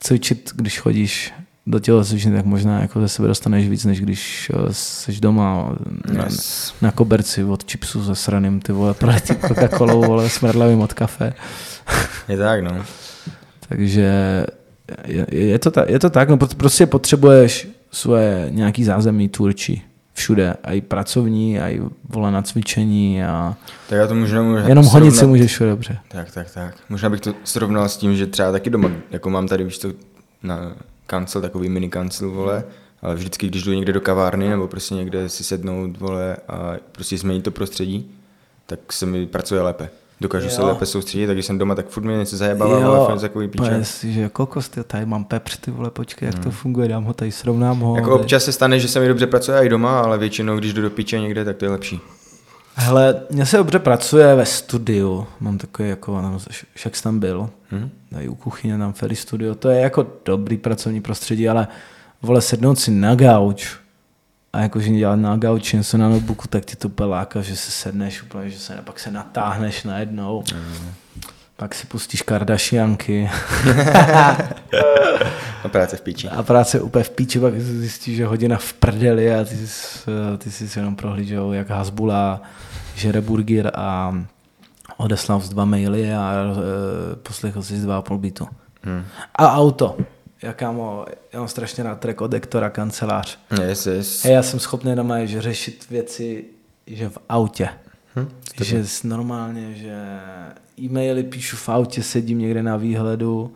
[0.00, 1.32] cvičit, když chodíš
[1.66, 5.72] do tělocvičny, tak možná jako ze sebe dostaneš víc, než když eh, jsi doma
[6.12, 6.74] na, Yes.
[6.82, 11.34] na koberci od chipsu se sraným, ty vole, proletí Coca-Colou, vole, smrdlavým od kafe.
[12.28, 12.70] Je tak, no.
[13.68, 14.10] Takže
[15.06, 19.82] je, je, to, ta, je to tak, no pro- prostě potřebuješ svoje nějaký zázemí tvůrčí
[20.14, 23.56] všude, a i pracovní, a i vole na cvičení a
[23.88, 25.98] Tak já to možná můžu jenom honit srovnat- se můžeš všude dobře.
[26.08, 26.74] Tak, tak, tak.
[26.88, 29.88] Možná bych to srovnal s tím, že třeba taky doma, jako mám tady, víš co,
[30.42, 32.64] na kancel, takový mini kancel, vole,
[33.02, 37.18] ale vždycky, když jdu někde do kavárny nebo prostě někde si sednout, vole, a prostě
[37.18, 38.10] změnit to prostředí,
[38.66, 39.88] tak se mi pracuje lépe.
[40.24, 40.66] Dokážu se Jo.
[40.66, 43.84] lépe soustředit, tak když jsem doma, tak furt mě něco zajebává, ale furt takový píče.
[43.84, 47.12] si, že kokos, ty, tady mám pepř, ty vole, počkej, jak to funguje, dám ho
[47.14, 47.96] tady, srovnám ho.
[47.96, 50.82] Jako občas se stane, že se mi dobře pracuje i doma, ale většinou, když jdu
[50.82, 52.00] do piče někde, tak to je lepší.
[52.74, 56.38] Hele, mně se dobře pracuje ve studiu, mám takový jako, no,
[56.74, 57.90] však jsem tam byl, Mhm.
[58.10, 61.68] tady u kuchyně, tam Ferry Studio, to je jako dobrý pracovní prostředí, ale
[62.22, 63.76] vole sednout si na gauč
[64.54, 68.22] a jakože dělat na gauči něco na notebooku, tak ti to láká, že se sedneš
[68.22, 70.44] úplně, že se pak se natáhneš najednou.
[70.54, 70.92] Mhm.
[71.56, 73.30] Pak si pustíš Kardashianky
[75.64, 76.28] A práce v piči.
[76.28, 80.50] a práce úplně v píči, pak zjistíš, že hodina v prdeli a ty jsi, ty
[80.50, 82.42] jsi jenom prohlížel, jak Hasbula
[82.94, 84.14] žere burger a
[84.96, 88.48] odeslal z dva maily a e, poslechl si z dva a půl bytu.
[88.82, 89.04] Hmm.
[89.34, 89.96] A auto.
[90.44, 93.38] Já kámo, já mám strašně rád track od Ektora kancelář.
[93.62, 94.24] Yes, yes.
[94.24, 96.44] Hej, já jsem schopný doma že řešit věci,
[96.86, 97.68] že v autě.
[98.16, 98.28] Hm?
[98.62, 99.96] Že normálně, že
[100.80, 103.54] e-maily píšu v autě, sedím někde na výhledu,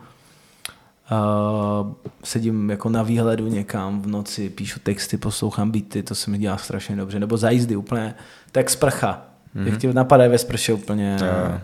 [1.11, 1.93] Uh,
[2.25, 6.57] sedím jako na výhledu někam v noci, píšu texty, poslouchám beaty, to se mi dělá
[6.57, 7.21] strašně dobře.
[7.21, 8.15] Nebo za jízdy úplně,
[8.53, 9.23] tak sprcha.
[9.57, 9.67] Mm-hmm.
[9.67, 11.61] Jak ti napadají ve sprše úplně Jo.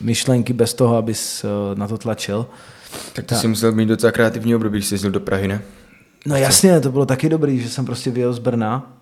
[0.00, 2.46] myšlenky bez toho, abys uh, na to tlačil.
[3.12, 5.62] Tak to si musel mít docela kreativní období, když jsi jezdil do Prahy, ne?
[6.26, 8.92] No jasně, to bylo taky dobrý, že jsem prostě vyjel z Brna.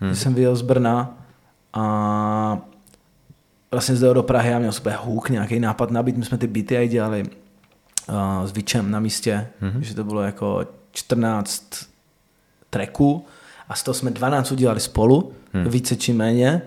[0.00, 0.10] Hmm.
[0.10, 1.18] Že jsem vyjel z Brna
[1.72, 2.58] a
[3.70, 6.16] vlastně zde do Prahy a měl super hůk, nějaký nápad nabít.
[6.16, 9.82] My jsme ty beaty aj dělali uh, s Vičem na místě, hmm.
[9.82, 11.90] že to bylo jako 14
[12.70, 13.26] tracků
[13.68, 15.64] a z toho jsme 12 udělali spolu, hmm.
[15.64, 16.62] více či méně.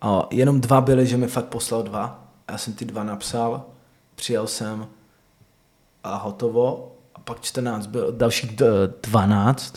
[0.00, 2.24] A jenom dva byly, že mi fakt poslal dva.
[2.50, 3.64] Já jsem ty dva napsal,
[4.14, 4.86] přijel jsem
[6.04, 6.92] a hotovo.
[7.14, 8.66] A pak 14 bylo, dalších d-
[9.02, 9.74] 12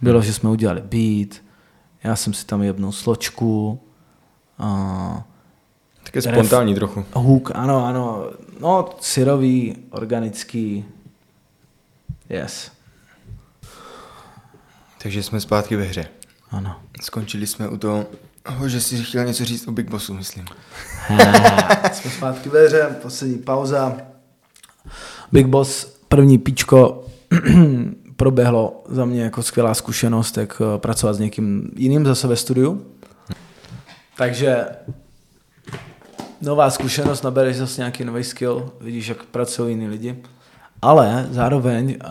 [0.00, 1.42] bylo, že jsme udělali beat,
[2.04, 3.80] já jsem si tam jebnul sločku,
[4.58, 5.24] a
[6.02, 7.04] Tak je spontánní trochu.
[7.12, 10.84] hook, ano, ano, no syrový, organický,
[12.28, 12.70] yes,
[15.02, 16.08] Takže jsme zpátky ve hře.
[16.50, 16.80] ano.
[17.02, 18.06] Skončili jsme u toho,
[18.48, 20.44] oh, že jsi chtěl něco říct o Big Bossu, myslím.
[21.92, 23.96] Jsme zpátky ve hře, poslední pauza.
[25.32, 27.04] Big Boss, první píčko,
[28.16, 32.86] proběhlo za mě jako skvělá zkušenost, jak eh, pracovat s někým jiným zase ve studiu.
[34.16, 34.66] Takže
[36.40, 40.16] nová zkušenost, nabereš zase nějaký nový skill, vidíš, jak pracují jiní lidi.
[40.82, 42.08] Ale zároveň eh,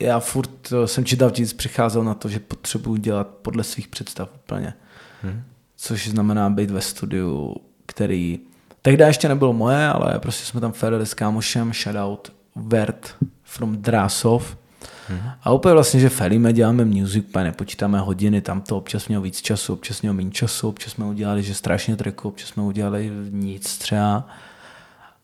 [0.00, 4.28] já furt eh, jsem čítal víc přicházel na to, že potřebuji dělat podle svých představ
[4.34, 4.74] úplně.
[5.22, 5.42] Hmm.
[5.76, 7.56] Což znamená být ve studiu,
[7.86, 8.38] který
[8.82, 14.56] tehdy ještě nebylo moje, ale prostě jsme tam fedali s kámošem, shoutout Vert from Drásov.
[15.08, 15.20] Hmm.
[15.42, 19.40] A úplně vlastně, že felíme, děláme music, úplně nepočítáme hodiny, tam to občas mělo víc
[19.40, 23.78] času, občas mělo méně času, občas jsme udělali, že strašně tracku, občas jsme udělali nic
[23.78, 24.28] třeba.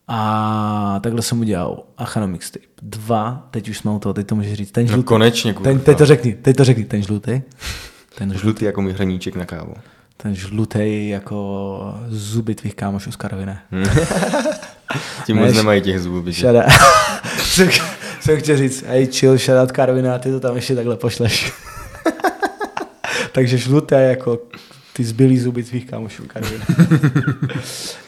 [0.08, 2.64] A takhle jsem udělal Achano Mixtape.
[2.82, 4.70] Dva, teď už jsme u toho, teď to můžeš říct.
[4.70, 5.06] Ten No žlutý.
[5.06, 5.70] konečně, kurva.
[5.72, 7.42] ten, teď to řekni, teď to řekni, ten žlutý.
[8.18, 9.74] Ten, žl, Žlutý jako můj hrníček na kávu.
[10.16, 13.62] ten žlutý jako zuby tvých kámošů z Karviné.
[15.26, 16.32] Ti moc nemají těch zubů.
[16.32, 16.62] Šada.
[17.38, 17.68] jsem,
[18.20, 21.52] jsem chtěl říct, hej, chill, shoutout Karviná, ty to tam ještě takhle pošleš.
[23.32, 24.38] Takže žluté jako
[24.92, 26.64] ty zbylý zuby tvých kámošů Karviné.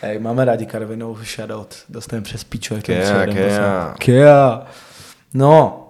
[0.03, 2.75] hej, máme rádi Karvinou, shoutout, dostaneme přes píčo.
[2.75, 3.95] jak Kea, Kea.
[3.99, 4.67] Kea.
[5.35, 5.87] No,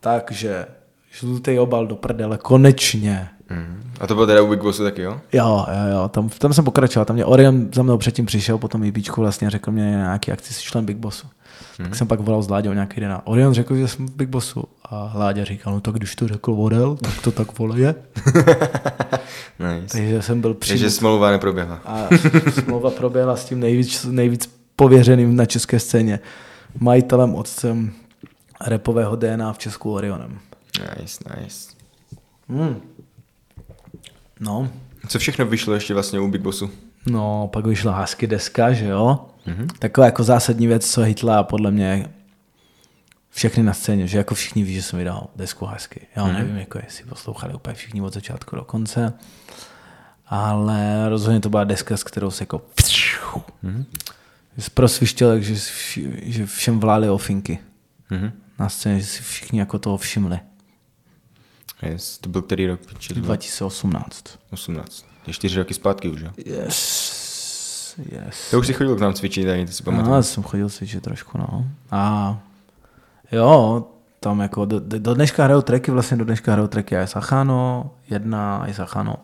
[0.00, 0.66] takže
[1.20, 3.28] žlutý obal do prdele, konečně.
[3.50, 3.82] Mhm.
[4.00, 5.20] A to bylo teda u Big Bossu taky, jo?
[5.32, 8.84] Jo, jo, jo, tam, tam jsem pokračoval, tam mě Orion za mnou předtím přišel, potom
[8.84, 11.26] JBčku vlastně řekl mě nějaký akci, jsi člen Big Bossu.
[11.26, 11.84] Mm-hmm.
[11.84, 14.28] Tak jsem pak volal s Láďou nějaký den a Orion řekl, že jsem v Big
[14.28, 17.94] Bossu a Láďa říkal, no tak když to řekl Orel, tak to tak vole je.
[19.58, 19.98] Nice.
[19.98, 21.80] Takže jsem byl přímo Takže smlouva neproběhla.
[21.84, 22.08] a
[22.50, 26.20] smlouva proběhla s tím nejvíc, nejvíc pověřeným na české scéně,
[26.80, 27.90] majitelem, otcem
[28.66, 30.38] repového DNA v Česku Orionem.
[31.00, 31.70] Nice, nice.
[32.48, 32.80] Hmm.
[34.40, 34.70] No,
[35.08, 36.70] Co všechno vyšlo ještě vlastně u Big Bossu?
[37.06, 39.26] No, pak vyšla Husky deska, že jo?
[39.46, 39.66] Mm-hmm.
[39.78, 42.08] Taková jako zásadní věc, co hitla podle mě
[43.30, 46.00] všechny na scéně, že jako všichni ví, že jsem vydal desku Husky.
[46.16, 46.32] Já mm-hmm.
[46.32, 49.12] nevím, jako jestli poslouchali úplně všichni od začátku do konce,
[50.26, 52.62] ale rozhodně to byla deska, s kterou se jako
[53.64, 53.84] mm-hmm.
[54.74, 55.54] prosvištěl, že,
[56.22, 57.58] že všem vlály ofinky
[58.10, 58.32] Mhm.
[58.58, 60.38] na scéně, že si všichni jako toho všimli.
[61.82, 62.18] Yes.
[62.18, 62.80] To byl který rok?
[62.98, 64.24] Čili 2018.
[64.50, 65.04] 18.
[65.26, 66.30] Je čtyři roky zpátky už, jo?
[66.36, 67.94] Yes.
[68.12, 68.50] Yes.
[68.50, 70.10] To už si chodil k nám cvičit, tady to si pamatuju.
[70.10, 71.66] No, já jsem chodil cvičit trošku, no.
[71.90, 72.38] A
[73.32, 73.84] jo,
[74.20, 78.56] tam jako do, do dneška hrajou tracky, vlastně do dneška hrajou tracky a Sachano, jedna,
[78.56, 79.16] a Sachano,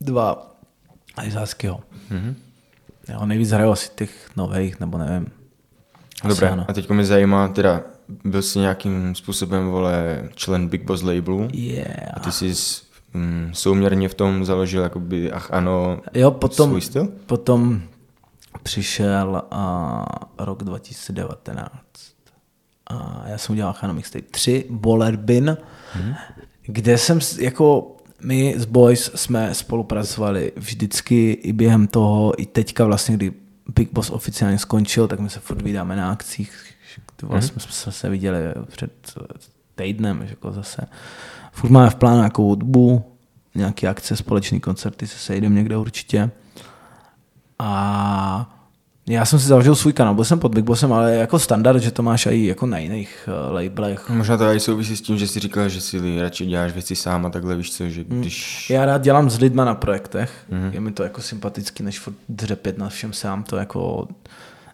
[0.00, 0.56] dva,
[1.16, 1.80] a Huskyho.
[2.10, 2.36] Mhm.
[3.08, 5.26] Jo, nejvíc hrajou asi těch nových, nebo nevím.
[6.28, 7.82] Dobré, a teď mě zajímá, teda
[8.24, 12.10] byl jsi nějakým způsobem, vole, člen Big Boss labelu Yeah.
[12.14, 12.52] a ty jsi
[13.14, 17.08] mm, souměrně v tom založil, jakoby, ach ano, Jo, potom, svůj styl?
[17.26, 17.82] potom
[18.62, 20.04] přišel a,
[20.38, 21.70] rok 2019
[22.86, 25.56] a já jsem udělal Chano Mixtape 3, Boller Bin,
[25.92, 26.14] hmm.
[26.62, 33.16] kde jsem jako my s Boys jsme spolupracovali vždycky i během toho, i teďka vlastně,
[33.16, 33.32] kdy
[33.74, 36.69] Big Boss oficiálně skončil, tak my se furt vydáme na akcích.
[37.22, 38.92] Vlastně jsme se- se viděli před
[39.74, 40.86] týdnem, že jako zase.
[41.52, 43.04] Furt máme v plánu nějakou hudbu,
[43.54, 46.30] nějaké akce, společný koncerty, se sejdeme někde určitě.
[47.58, 48.56] A
[49.08, 51.90] já jsem si založil svůj kanál, byl jsem pod Big Bossem, ale jako standard, že
[51.90, 54.08] to máš i jako na jiných uh, labelech.
[54.08, 57.26] Možná to i souvisí s tím, že jsi říkal, že si radši děláš věci sám
[57.26, 58.70] a takhle, víš co, že když...
[58.70, 60.72] Já rád dělám s lidma na projektech, mm-hmm.
[60.72, 64.08] je mi to jako sympatický, než furt dřepět na všem sám, to jako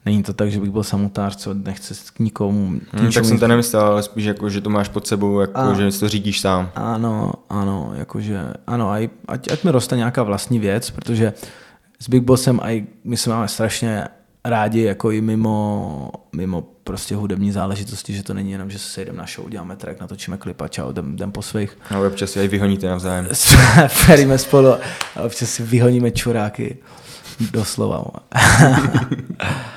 [0.06, 2.66] Není to tak, že bych byl samotář, co nechce k nikomu.
[2.66, 5.74] Hmm, tak jsem to nemyslel, ale spíš jako, že to máš pod sebou, jako, A-
[5.74, 6.70] že si to řídíš sám.
[6.74, 11.32] Ano, ano, jakože, ano, aj, ať, ať mi roste nějaká vlastní věc, protože
[12.00, 14.04] s Big Bossem aj my se máme strašně
[14.44, 19.18] rádi, jako i mimo, mimo prostě hudební záležitosti, že to není jenom, že se sejdeme
[19.18, 21.78] na show, děláme track, natočíme klip a čau, jdem, jdem po svých.
[21.90, 23.26] A občas si aj vyhoníte navzájem.
[23.88, 24.68] Feríme spolu
[25.16, 26.76] a občas si vyhoníme čuráky.
[27.50, 28.04] Doslova.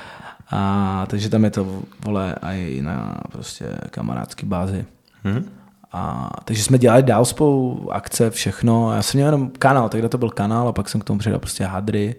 [0.52, 1.66] a, takže tam je to,
[2.04, 4.84] vole, i na prostě kamarádský bázi.
[5.24, 5.44] Mhm.
[5.92, 8.92] A, takže jsme dělali dál spolu akce, všechno.
[8.92, 11.38] Já jsem měl jenom kanál, tehdy to byl kanál a pak jsem k tomu přidal
[11.38, 12.14] prostě hadry.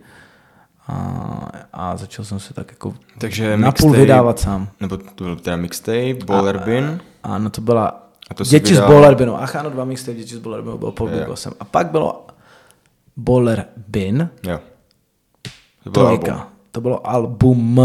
[0.87, 4.67] A, a začal jsem se tak jako Takže napůl mixtape- vydávat sám.
[4.79, 6.99] Nebo to byl teda mixtape, Baller Bin.
[7.23, 9.41] A no to byla A to Děti vydal- z Bowler Binu.
[9.41, 11.07] Ach ano, dva mixtape Děti z Bowler Binu bylo Jo.
[11.07, 11.53] Big Bossem.
[11.59, 12.27] A pak bylo
[13.17, 14.59] Bowler Bin, Jo.
[15.83, 16.47] To bylo trojka.
[16.71, 17.81] To bylo album,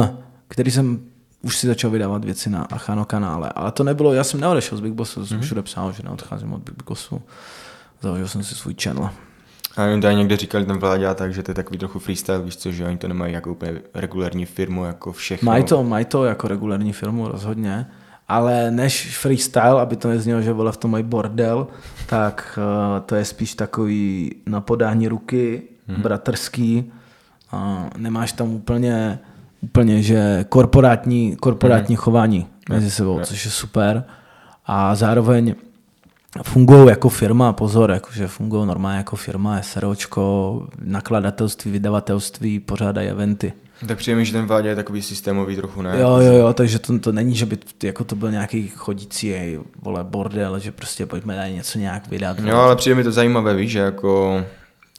[0.48, 1.00] který jsem
[1.42, 3.48] už si začal vydávat věci na Achano kanále.
[3.54, 5.28] Ale to nebylo, já jsem neodešel z Big Bossu, Mhm.
[5.28, 7.22] jsem všude psal, že neodcházím od Big Bossu.
[8.02, 9.10] Založil jsem si svůj channel.
[9.76, 12.56] A oni tady někde říkali, ten vládě tak, že to je takový trochu freestyle, víš
[12.56, 15.46] co, že oni to nemají jako úplně regulární firmu, jako všechno.
[15.46, 17.86] Mají to, mají to jako regulární filmu rozhodně,
[18.28, 21.66] ale než freestyle, aby to neznělo, že vole v tom mají bordel,
[22.06, 26.02] tak uh, to je spíš takový na podání ruky, hmm.
[26.02, 26.92] bratrský.
[27.52, 27.60] Uh,
[27.96, 29.18] nemáš tam úplně,
[29.60, 32.02] úplně že korporátní, korporátní hmm.
[32.02, 34.04] chování mezi sebou, což je super.
[34.66, 35.54] A zároveň
[36.42, 43.52] fungují jako firma, pozor, jakože fungují normálně jako firma, SROčko, nakladatelství, vydavatelství, pořádají eventy.
[43.86, 46.00] Tak přijde že ten vládě je takový systémový trochu, ne?
[46.00, 49.60] Jo, jo, jo, takže to, to není, že by jako to byl nějaký chodící ej,
[49.82, 52.38] vole, bordel, že prostě pojďme tady něco nějak vydat.
[52.38, 54.44] Jo, ale přijde mi to zajímavé, víš, že jako,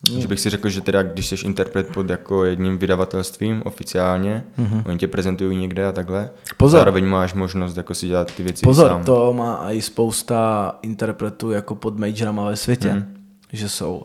[0.07, 4.83] že bych si řekl, že teda, když jsi interpret pod jako jedním vydavatelstvím oficiálně, mm-hmm.
[4.85, 6.29] oni tě prezentují někde a takhle, Mhm.
[6.57, 6.79] Pozor.
[6.79, 9.03] zároveň máš možnost jako si dělat ty věci Pozor, sám.
[9.03, 12.97] to má i spousta interpretů jako pod majorama ve světě, Mhm.
[12.97, 13.15] mm.
[13.53, 14.03] že jsou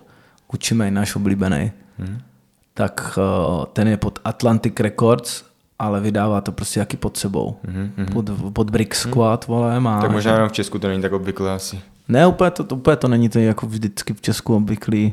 [0.75, 2.19] Mane, náš oblíbený, mm.
[2.75, 5.43] tak uh, ten je pod Atlantic Records,
[5.79, 7.57] ale vydává to prostě jaký pod sebou.
[7.67, 8.13] Mm-hmm.
[8.13, 10.01] Pod, pod Brick Squad, vole, má.
[10.01, 11.81] Tak možná jenom v Česku to není tak obvyklé asi.
[12.09, 15.13] Ne, úplně to, to, úplně to není to jako vždycky v Česku obvyklý,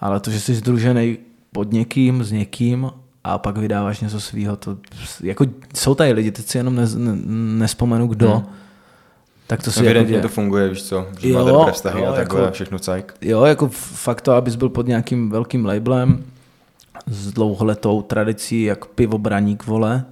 [0.00, 1.18] ale to, že jsi združený
[1.52, 2.90] pod někým, s někým
[3.24, 4.76] a pak vydáváš něco svýho, to
[5.22, 7.12] jako jsou tady lidi, teď si jenom ne, ne,
[7.58, 8.46] nespomenu kdo, hmm.
[9.46, 10.22] tak to si jako Evidentně děje.
[10.22, 13.14] to funguje, víš co, že Jo, máte dobré vztahy jo, a takhle jako- všechno cajk.
[13.20, 16.24] Jo, jako fakt to, abys byl pod nějakým velkým labelem
[17.06, 20.04] s dlouholetou tradicí, jak pivobraník, vole,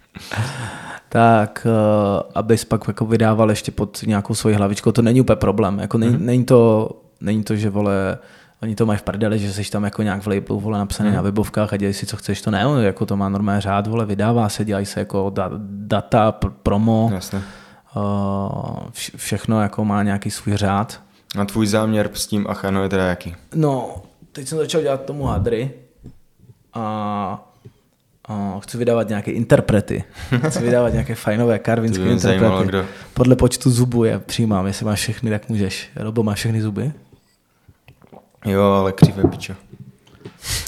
[1.08, 5.78] tak uh, abys pak jako vydával ještě pod nějakou svoji hlavičkou, to není úplně problém.
[5.78, 8.18] Jako není, není, to, není to, že vole,
[8.62, 11.22] oni to mají v prdeli, že jsi tam jako nějak v labelu vole napsaný na
[11.22, 14.06] webovkách a dělej si, co chceš, to ne, on jako to má normálně řád, vole,
[14.06, 17.38] vydává se, dělají se jako da, data, pr- promo, Jasně.
[17.38, 18.02] uh,
[18.90, 21.00] vš- všechno jako má nějaký svůj řád.
[21.38, 23.34] A tvůj záměr s tím Achano je teda jaký?
[23.54, 23.94] No,
[24.32, 25.70] teď jsem začal dělat tomu hadry
[26.74, 27.44] a,
[28.28, 30.04] a chci vydávat nějaké interprety.
[30.48, 32.38] Chci vydávat nějaké fajnové karvinské interprety.
[32.40, 32.84] zajímalo, kdo.
[33.14, 35.90] Podle počtu zubů je přijímám, jestli máš všechny, tak můžeš.
[35.96, 36.92] Robo, máš všechny zuby?
[38.46, 39.54] Jo, ale křivé pičo.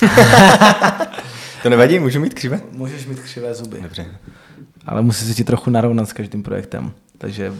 [1.62, 2.60] to nevadí, můžu mít křivé?
[2.72, 3.80] Můžeš mít křivé zuby.
[3.82, 4.06] Dobře.
[4.86, 6.92] Ale musí se ti trochu narovnat s každým projektem.
[7.18, 7.52] Takže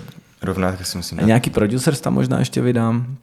[0.43, 1.21] Rovná, tak si myslím.
[1.21, 3.17] a nějaký producers tam možná ještě vydám.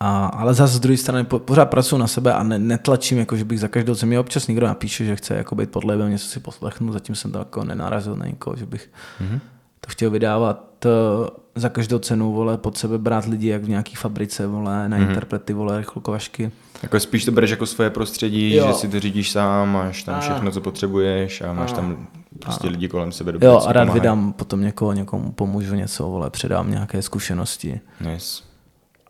[0.00, 3.36] A, ale zase z druhé strany po, pořád pracuji na sebe a ne, netlačím, jako
[3.36, 4.20] že bych za každou cenu.
[4.20, 7.38] Občas někdo napíše, že chce jako být pod label, něco si poslechnu, zatím jsem to
[7.38, 9.40] jako nenarazil na nikoho, že bych mm-hmm.
[9.86, 10.90] To chtěl vydávat uh,
[11.54, 15.08] za každou cenu, vole, pod sebe brát lidi jak v nějaký fabrice, vole, na mm-hmm.
[15.08, 16.52] interprety, vole, rychlukovašky.
[16.82, 18.66] Jako spíš to bereš jako svoje prostředí, Jo.
[18.66, 20.20] že si to řídíš sám, máš tam A.
[20.20, 22.06] všechno, co potřebuješ a máš tam
[22.38, 23.32] prostě lidi kolem sebe.
[23.40, 24.00] Jo, a rád pomáhají.
[24.00, 27.80] vydám potom někoho, někomu pomůžu něco, vole, předám nějaké zkušenosti.
[28.12, 28.42] Yes.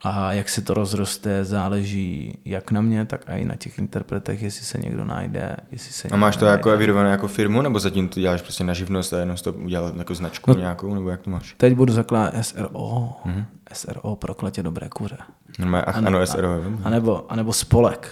[0.06, 4.64] A jak se to rozroste, záleží jak na mě, tak i na těch interpretech, jestli
[4.64, 5.56] se někdo najde.
[5.72, 6.82] Jestli se A máš to někdo jako najde.
[6.84, 10.14] evidované jako firmu, nebo zatím to děláš prostě na živnost a jenom to udělal jako
[10.14, 10.58] značku no.
[10.60, 11.54] nějakou, nebo jak to máš?
[11.56, 13.10] Teď budu zakládat SRO.
[13.24, 13.34] Mhm.
[13.34, 13.44] Mm-hmm.
[13.72, 15.16] SRO, prokletě dobré kuře.
[15.58, 16.62] Normálně, ach, ano, SRO.
[16.84, 18.08] A nebo, a nebo spolek.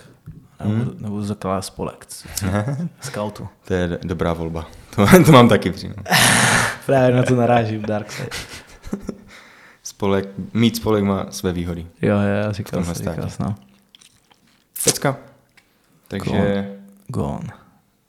[0.61, 0.85] Nebo, Mhm.
[0.85, 0.96] mm.
[1.00, 2.07] nebo budu zakládat spolek.
[3.00, 3.48] Scoutu.
[3.64, 4.66] To je dobrá volba.
[4.96, 5.95] To, to mám taky přímo.
[6.86, 8.28] Právě na to narážím Darkside.
[10.03, 11.86] Spolek, mít spolek má své výhody.
[12.03, 13.46] Jo, jo, říkal jsem, říkal jsem.
[13.46, 13.55] no.
[14.84, 15.16] Pecka.
[16.09, 16.76] Takže
[17.09, 17.48] Gone.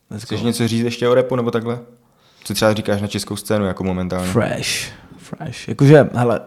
[0.10, 0.48] Let's chceš go.
[0.48, 1.80] něco říct ještě o repu nebo takhle?
[2.44, 4.32] Co třeba říkáš na českou scénu jako momentálně?
[4.32, 4.92] Fresh.
[5.18, 5.68] Fresh.
[5.68, 6.42] Jakože, hele,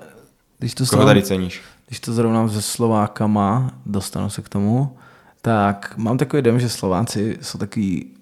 [0.59, 1.63] když to, Koho tady ceníš?
[1.87, 4.97] když to zrovnám se Slovákama, dostanu se k tomu,
[5.43, 8.16] tak mám takový dojem, že Slováci jsou takový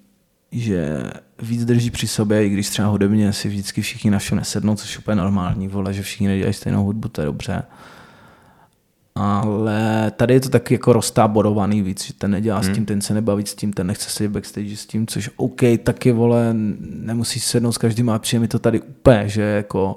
[0.61, 1.03] že
[1.41, 4.93] víc drží při sobě, i když třeba hudebně si vždycky všichni na show nesednou, což
[4.93, 7.63] je úplně normální, vole, že všichni nedělají stejnou hudbu, to je dobře.
[9.15, 12.71] Ale tady je to taky jako roztáborovaný víc, že ten nedělá hmm.
[12.71, 15.61] s tím, ten se nebaví s tím, ten nechce sedět backstage s tím, což OK,
[15.83, 16.49] taky vole,
[16.79, 19.95] nemusíš sednout s každým a přijde mi to tady úplně, že jako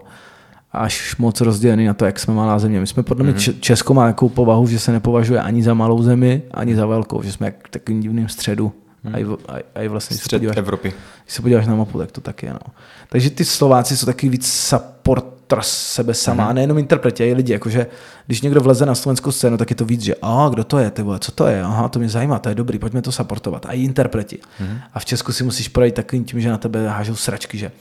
[0.72, 2.80] až moc rozdělený na to, jak jsme malá země.
[2.80, 3.61] My jsme podle mě, mm-hmm.
[3.61, 7.32] Česko má takovou povahu, že se nepovažuje ani za malou zemi, ani za velkou, že
[7.32, 8.72] jsme jak takovým divným středu.
[9.05, 9.14] Hmm.
[9.14, 10.92] A, i, a, a i vlastně, Střed podíváš, Evropy.
[11.24, 12.53] Když se podíváš na mapu, tak to taky je.
[12.53, 12.72] No.
[13.09, 16.51] Takže ty Slováci jsou taky víc supporter sebe sama, hmm.
[16.51, 17.53] a nejenom interpreti, i lidi.
[17.53, 17.86] Jakože,
[18.26, 20.90] když někdo vleze na slovenskou scénu, tak je to víc, že a kdo to je,
[20.90, 23.66] ty vole, co to je, aha, to mě zajímá, to je dobrý, pojďme to supportovat.
[23.66, 24.38] A i interpreti.
[24.59, 24.78] Hmm.
[24.94, 27.72] A v Česku si musíš projít takovým tím, že na tebe hážou sračky, že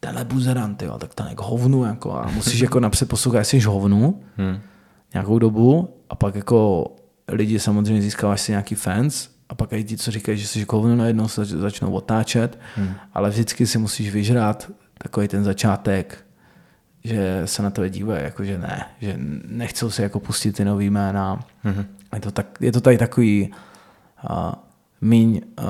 [0.00, 4.22] tenhle buzerant, jo, tak ten jak hovnu, jako, a musíš jako napřed poslouchat, jestli hovnu
[4.36, 4.58] hmm.
[5.14, 6.86] nějakou dobu a pak jako
[7.28, 10.96] lidi samozřejmě získáváš si nějaký fans a pak i ti, co říkají, že jsi hovno
[10.96, 12.94] najednou se začnou otáčet, hmm.
[13.14, 16.24] ale vždycky si musíš vyžrát takový ten začátek,
[17.04, 19.14] že se na tebe dívají, jako že ne, že
[19.48, 21.44] nechcou si jako pustit ty nový jména.
[21.62, 21.84] Hmm.
[22.14, 23.50] Je, to tak, je to tady takový
[24.30, 24.52] uh,
[25.00, 25.64] míň uh,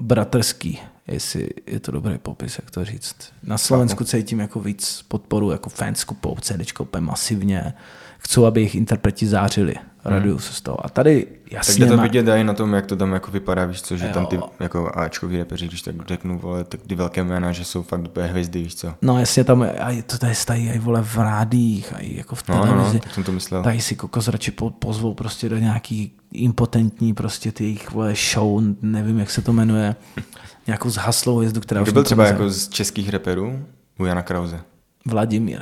[0.00, 3.16] bratrský, jestli je to dobrý popis, jak to říct.
[3.42, 7.74] Na Slovensku cítím jako víc podporu, jako fans kupou CDčko úplně masivně,
[8.22, 10.40] chcou, aby jejich interpreti zářili, radují hmm.
[10.40, 10.86] se z toho.
[10.86, 11.84] A tady jasně...
[11.84, 12.02] Tak to má...
[12.02, 14.12] vidět i na tom, jak to tam jako vypadá, víš co, že jo.
[14.14, 17.82] tam ty jako Ačkový repeři, když tak řeknu, vole, tak ty velké jména, že jsou
[17.82, 18.94] fakt úplně hvězdy, víš co.
[19.02, 22.72] No jasně, tam a to tady stají i vole v rádích, a jako v televizi.
[22.72, 23.62] No, no, no, tak jsem to myslel.
[23.62, 29.18] Tady si kokos radši pozvou prostě do nějaký impotentní prostě ty jejich vole show, nevím,
[29.18, 29.96] jak se to jmenuje,
[30.66, 33.66] nějakou zhaslou jezdu, která Kdo byl třeba jako z českých reperů?
[33.98, 34.60] U Jana Krause.
[35.06, 35.60] Vladimír.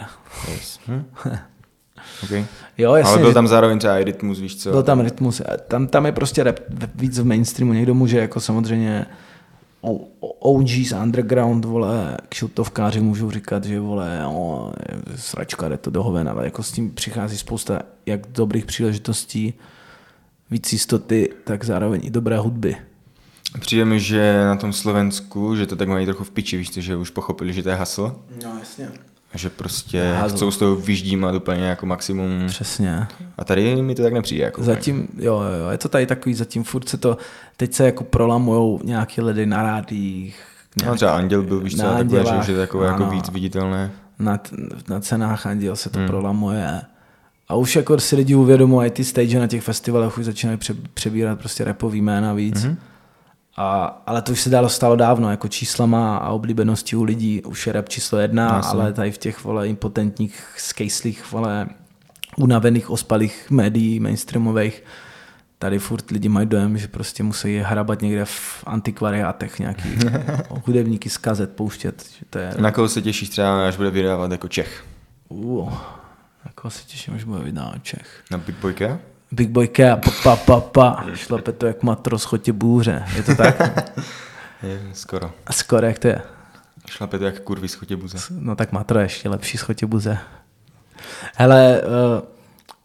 [0.51, 0.81] Yes.
[0.89, 1.05] Hm?
[2.25, 2.45] Okay.
[2.79, 4.71] Jo, jasně, Ale byl tam zároveň třeba i rytmus, víš co?
[4.71, 5.43] Byl tam rytmus.
[5.69, 6.61] Tam, tam je prostě rap
[6.95, 7.73] víc v mainstreamu.
[7.73, 9.07] Někdo může jako samozřejmě
[10.21, 14.73] OGs underground, vole, kšiltovkáři můžou říkat, že vole, o,
[15.17, 19.55] sračka, jde to do hoven, ale jako s tím přichází spousta jak dobrých příležitostí,
[20.51, 22.77] víc jistoty, tak zároveň i dobré hudby.
[23.61, 26.97] Přijde mi, že na tom Slovensku, že to tak mají trochu v piči, víš že
[26.97, 28.17] už pochopili, že to je hasl.
[28.45, 28.89] No jasně.
[29.35, 30.37] Že prostě Házu.
[30.37, 32.47] chcou z toho vyždímat úplně jako maximum.
[32.47, 33.07] Přesně.
[33.39, 34.45] A tady mi to tak nepřijde.
[34.45, 37.19] Jako zatím, jo, jo, je to tady takový, zatím furt se to,
[37.57, 40.43] teď se jako prolamujou nějaké ledy na rádích.
[40.81, 43.91] Nějak, no třeba Anděl byl, víš co, takové, že už je takové jako víc viditelné.
[44.19, 44.41] Na,
[44.89, 46.09] na cenách Anděl se to hmm.
[46.09, 46.81] prolamuje.
[47.49, 50.59] A už jako si lidi uvědomují, ty stage na těch festivalech už začínají
[50.95, 52.65] přebírat prostě repový jména víc.
[52.65, 52.77] Mm-hmm.
[53.61, 57.67] A, ale to už se dalo stalo dávno, jako číslama a oblíbeností u lidí, už
[57.67, 61.67] je rap číslo jedna, no, ale tady v těch vole impotentních, skejslých, vole
[62.37, 64.85] unavených, ospalých médií mainstreamových,
[65.59, 69.89] tady furt lidi mají dojem, že prostě musí hrabat někde v antikvariátech nějaký
[70.67, 72.05] hudebníky z kazet pouštět.
[72.19, 72.55] Že to je...
[72.59, 74.85] Na koho se těšíš třeba, až bude vydávat jako Čech?
[75.29, 75.73] Uh,
[76.47, 78.23] na koho se těším, až bude vydávat Čech?
[78.31, 78.99] Na Big Boyka?
[79.33, 81.05] Big Boy K pa, pa, pa.
[81.15, 83.05] Šlape to jak matros chotě bůře.
[83.17, 83.59] Je to tak?
[84.63, 85.31] je, skoro.
[85.47, 86.23] A skoro, jak to je?
[86.87, 88.19] Šlape to jak kurvy schotě buze.
[88.31, 90.19] No tak matro je ještě lepší schotě buze.
[91.37, 91.89] Hele, uh,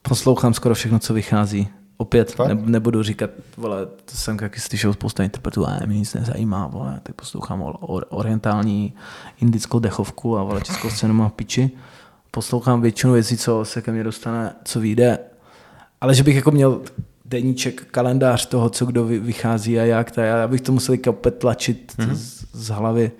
[0.01, 1.67] poslouchám skoro všechno, co vychází.
[1.97, 6.67] Opět ne, nebudu říkat, vole, to jsem taky slyšel spousta interpretů, a mě nic nezajímá,
[6.67, 8.93] vole, tak poslouchám or, orientální
[9.41, 11.71] indickou dechovku a vole, českou scénu má piči.
[12.31, 15.19] Poslouchám většinu věcí, co se ke mně dostane, co vyjde
[16.05, 16.81] ale že bych jako měl
[17.25, 21.93] deníček, kalendář toho, co kdo vychází a jak, tak já bych to musel kapet tlačit
[21.97, 22.13] mm-hmm.
[22.13, 23.11] z, z hlavy.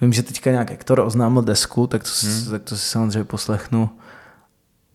[0.00, 2.50] Vím, že teďka nějak Hector oznámil desku, tak to, mm.
[2.50, 3.90] tak to si samozřejmě poslechnu.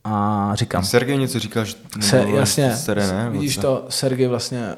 [0.03, 0.83] A říkám.
[0.83, 3.29] Sergej něco říkal, že se, jasně, staré, ne?
[3.29, 4.75] Vidíš to, Sergej vlastně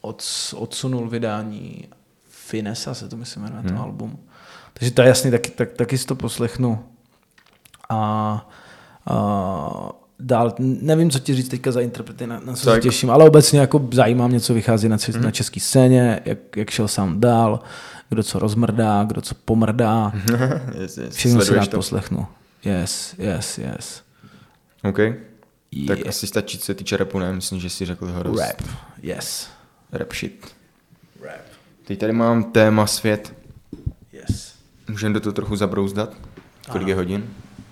[0.00, 0.24] od,
[0.56, 1.88] odsunul vydání
[2.28, 3.76] Finesa, se to myslím jmenuje, hmm.
[3.76, 4.18] to album.
[4.74, 6.84] Takže to je jasný, taky, tak, taky si to poslechnu.
[7.88, 8.48] A,
[9.06, 12.74] a dál, nevím, co ti říct teďka za interprety, na, na co tak.
[12.74, 15.22] se těším, ale obecně jako zajímá mě, co vychází na, mm.
[15.22, 17.60] na české scéně, jak, jak šel sám dál,
[18.08, 20.12] kdo co rozmrdá, kdo co pomrdá.
[20.80, 21.14] yes, yes.
[21.14, 21.76] Všechno si rád to.
[21.76, 22.26] poslechnu.
[22.64, 24.02] Yes, yes, yes.
[24.84, 24.98] OK.
[24.98, 25.88] Yeah.
[25.88, 27.32] Tak asi stačí, co se týče rapu, ne?
[27.32, 28.40] Myslím, že jsi řekl ho dost.
[28.40, 28.62] Rap,
[29.02, 29.48] yes.
[29.92, 30.46] Rap shit.
[31.22, 31.40] Rap.
[31.84, 33.34] Teď tady mám téma svět.
[34.12, 34.54] Yes.
[34.88, 36.14] Můžeme do toho trochu zabrouzdat?
[36.70, 36.88] Kolik ano.
[36.88, 37.30] je hodin?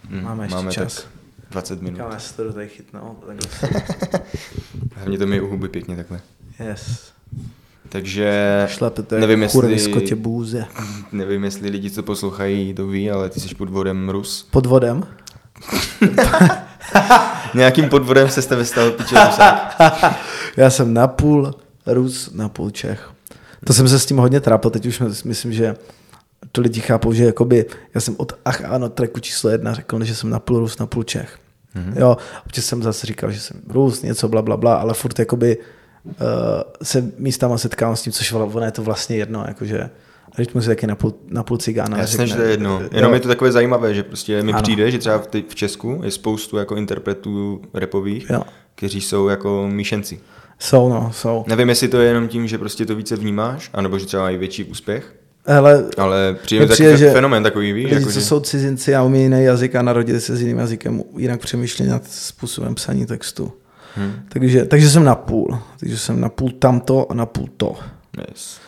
[0.09, 0.95] Hm, máme ještě máme čas.
[0.95, 1.18] Tak
[1.51, 1.99] 20 minut.
[1.99, 3.25] Kam se to tady chytnout.
[4.95, 6.21] Hlavně to mi u huby pěkně takhle.
[6.69, 7.13] Yes.
[7.89, 10.65] Takže Šlape to nevím, jestli, skotě bůze.
[11.13, 14.43] nevím, jestli lidi, co poslouchají, to ví, ale ty jsi podvodem Rus.
[14.51, 15.07] Podvodem?
[17.55, 19.17] Nějakým podvodem se jste vystal piče
[20.57, 21.55] Já jsem napůl
[21.87, 23.11] Rus, napůl Čech.
[23.65, 25.77] To jsem se s tím hodně trápil, teď už myslím, že
[26.53, 30.15] to lidi chápou, že jakoby, já jsem od Ach ano, tracku číslo jedna řekl, že
[30.15, 31.39] jsem na půl Rus, na půl Čech.
[31.77, 32.01] Mm-hmm.
[32.01, 35.59] Jo, občas jsem zase říkal, že jsem Rus, něco bla, bla, bla, ale furt jakoby
[36.05, 36.13] uh,
[36.83, 39.91] se místama setkám s tím, což ono je to vlastně jedno, jakože
[40.39, 41.99] rytmus je taky na půl, na půl cigána.
[41.99, 42.83] Jasně, že to je jedno.
[42.93, 43.15] Jenom jo.
[43.15, 44.63] je to takové zajímavé, že prostě mi ano.
[44.63, 48.43] přijde, že třeba v, v Česku je spoustu jako interpretů repových, jo.
[48.75, 50.21] kteří jsou jako míšenci.
[50.59, 51.45] Jsou, no, jsou.
[51.47, 54.37] Nevím, jestli to je jenom tím, že prostě to více vnímáš, anebo že třeba mají
[54.37, 55.15] větší úspěch.
[55.51, 57.85] Hele, ale přijde mi takový že fenomén takový, víš?
[57.85, 58.27] Lidi, jako, co že...
[58.27, 62.11] jsou cizinci a umí jiný jazyk a narodili se s jiným jazykem, jinak přemýšlí nad
[62.11, 63.53] způsobem psaní textu.
[63.97, 64.13] Hmm.
[64.29, 65.59] Takže, takže jsem na půl.
[65.81, 67.75] Takže jsem na půl tamto a na půl to.
[68.29, 68.59] Yes.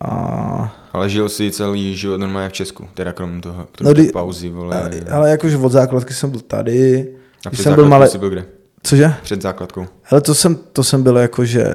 [0.00, 0.76] A...
[0.92, 4.48] Ale žil si celý život normálně v Česku, teda krom toho, krom no, kdy, pauzy,
[4.48, 4.82] vole.
[4.82, 7.08] Ale, ale jakože od základky jsem byl tady.
[7.46, 8.08] A před jsem byl malý.
[8.08, 8.44] jsi byl kde?
[8.82, 9.14] Cože?
[9.22, 9.86] Před základkou.
[10.10, 11.74] Ale to jsem, to jsem byl jakože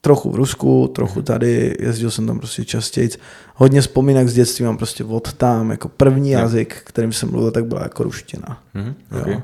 [0.00, 3.10] trochu v Rusku, trochu tady, jezdil jsem tam prostě častěji.
[3.54, 6.40] Hodně vzpomínek z dětství mám prostě od tam, jako první no.
[6.40, 8.62] jazyk, kterým jsem mluvil, tak byla jako ruština.
[8.74, 9.42] Mm-hmm, okay.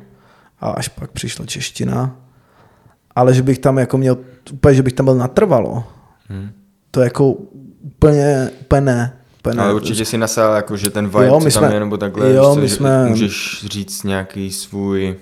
[0.61, 2.17] A až pak přišla čeština.
[3.17, 4.19] Ale že bych tam jako měl,
[4.53, 5.85] úplně, že bych tam byl natrvalo,
[6.29, 6.51] mm.
[6.91, 7.31] to jako
[7.83, 9.13] úplně, úplně ne.
[9.39, 11.81] Úplně ale určitě si nasál, jako, že ten vibe, jo, my co tam jsme, je,
[11.81, 15.17] nebo takhle, jo, my jsme, můžeš říct nějaký svůj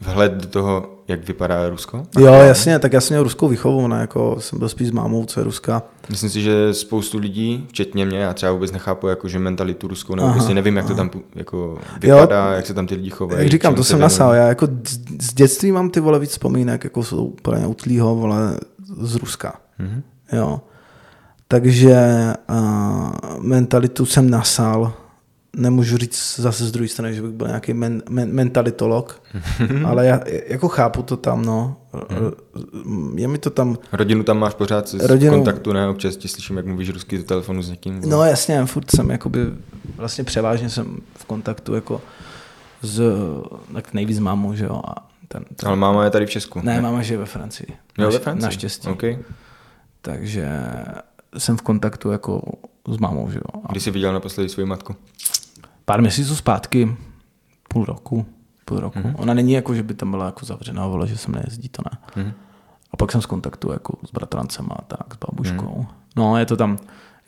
[0.00, 2.02] vhled do toho, jak vypadá Rusko?
[2.18, 5.44] Jo, jasně, tak jasně ruskou výchovu, ne, jako jsem byl spíš s mámou, co je
[5.44, 5.82] Ruska.
[6.10, 10.14] Myslím si, že spoustu lidí, včetně mě, já třeba vůbec nechápu jako, že mentalitu ruskou,
[10.14, 13.42] nebo prostě nevím, jak to tam jako vypadá, jo, jak se tam ty lidi chovají.
[13.42, 14.68] Jak říkám, to jsem nasál, já jako
[15.20, 18.58] z dětství mám ty vole víc vzpomínek, jako jsou úplně utlýho, vole,
[19.00, 19.54] z Ruska.
[19.80, 20.02] Mm-hmm.
[20.32, 20.60] Jo.
[21.48, 21.96] Takže
[22.50, 24.92] uh, mentalitu jsem nasál,
[25.54, 29.22] nemůžu říct zase z druhé strany, že bych byl nějaký men, men, mentalitolog,
[29.84, 31.76] ale já jako chápu to tam, no.
[32.84, 33.18] Hmm.
[33.18, 33.78] Je mi to tam...
[33.92, 35.32] Rodinu tam máš pořád z rodinu...
[35.32, 35.88] kontaktu, ne?
[35.88, 38.00] Občas ti slyším, jak mluvíš rusky do telefonu s někým.
[38.06, 39.40] No jasně, furt jsem jakoby,
[39.96, 42.02] vlastně převážně jsem v kontaktu jako
[42.82, 43.02] s,
[43.72, 44.82] tak nejvíc mámou, že jo.
[44.88, 45.68] A ten, ten...
[45.68, 46.60] Ale máma je tady v Česku.
[46.62, 46.82] Ne, ne?
[46.82, 47.66] máma žije ve Francii.
[47.98, 48.42] Jo, ve Francii?
[48.42, 48.88] Naštěstí.
[48.88, 49.18] Okay.
[50.00, 50.48] Takže
[51.38, 52.42] jsem v kontaktu jako
[52.88, 53.62] s mámou, že jo.
[53.64, 53.72] A...
[53.72, 54.96] Kdy jsi viděl naposledy svou matku?
[55.84, 56.96] Pár měsíců zpátky,
[57.68, 58.26] půl roku,
[58.64, 58.98] půl roku.
[58.98, 59.14] Mm-hmm.
[59.16, 61.98] Ona není jako, že by tam byla jako zavřená, vole, že jsem nejezdí, to ne.
[62.16, 62.32] Mm-hmm.
[62.90, 65.76] A pak jsem z kontaktu jako s bratrancem a tak, s babuškou.
[65.80, 65.94] Mm-hmm.
[66.16, 66.78] No, je to tam...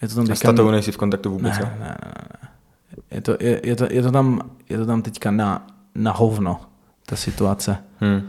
[0.02, 1.58] Je to tam a s tatou nejsi v kontaktu vůbec?
[1.58, 1.96] Ne, ne, ne,
[2.42, 2.48] ne.
[3.10, 6.60] Je to, je, je, to, je, to tam, je to tam teďka na, na hovno,
[7.06, 7.76] ta situace.
[8.00, 8.22] Hmm.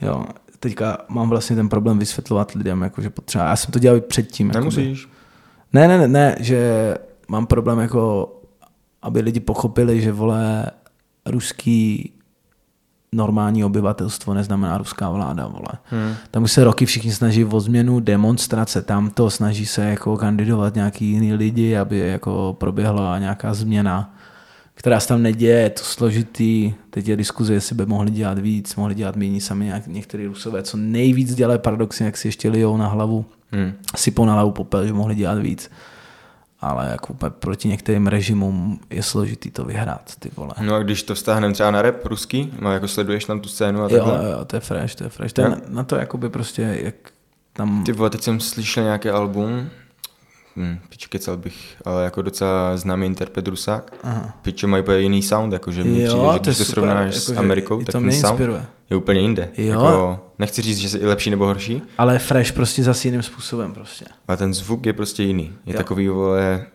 [0.00, 0.24] Jo,
[0.60, 3.44] teďka mám vlastně ten problém vysvětlovat lidem, jako, že potřeba.
[3.44, 4.48] Já jsem to dělal i předtím.
[4.48, 5.00] Nemusíš.
[5.00, 5.16] Jakoby.
[5.72, 6.94] Ne, ne, ne, ne, že
[7.28, 8.32] mám problém jako
[9.02, 10.70] aby lidi pochopili, že vole
[11.26, 12.12] ruský
[13.12, 15.72] normální obyvatelstvo neznamená ruská vláda, vole.
[15.84, 16.14] Hmm.
[16.30, 21.06] Tam už se roky všichni snaží o změnu, demonstrace tamto, snaží se jako kandidovat nějaký
[21.06, 24.14] jiný lidi, aby jako proběhla nějaká změna,
[24.74, 26.74] která se tam neděje, je to složitý.
[26.90, 30.76] Teď je diskuze, jestli by mohli dělat víc, mohli dělat méně sami některý rusové, co
[30.76, 33.72] nejvíc dělají paradoxně, jak si ještě lijou na hlavu, hmm.
[33.96, 35.70] sypou na hlavu popel, že mohli dělat víc
[36.60, 40.54] ale jako proti některým režimům je složitý to vyhrát, ty vole.
[40.60, 43.82] No a když to vztáhneme třeba na rap ruský, no jako sleduješ tam tu scénu
[43.82, 44.14] a takhle?
[44.16, 45.32] Jo, jo, to je fresh, to je fresh.
[45.32, 46.94] To je na, na, to jakoby prostě, jak
[47.52, 47.84] tam...
[47.84, 49.68] Ty vole, teď jsem slyšel nějaký album,
[50.56, 53.94] hm, pič, kecal bych, ale jako docela známý interpret Rusák.
[54.02, 54.38] Aha.
[54.42, 57.82] Piče mají úplně jiný sound, jakože mi přijde, že když to srovnáš jako, s Amerikou,
[57.82, 58.40] tak ten sound
[58.90, 59.48] je úplně jinde.
[59.56, 59.68] Jo.
[59.68, 61.82] Jako, nechci říct, že je lepší nebo horší.
[61.98, 64.04] Ale fresh prostě zase jiným způsobem prostě.
[64.28, 65.52] Ale ten zvuk je prostě jiný.
[65.66, 65.76] Je jo.
[65.76, 66.66] takový, vole,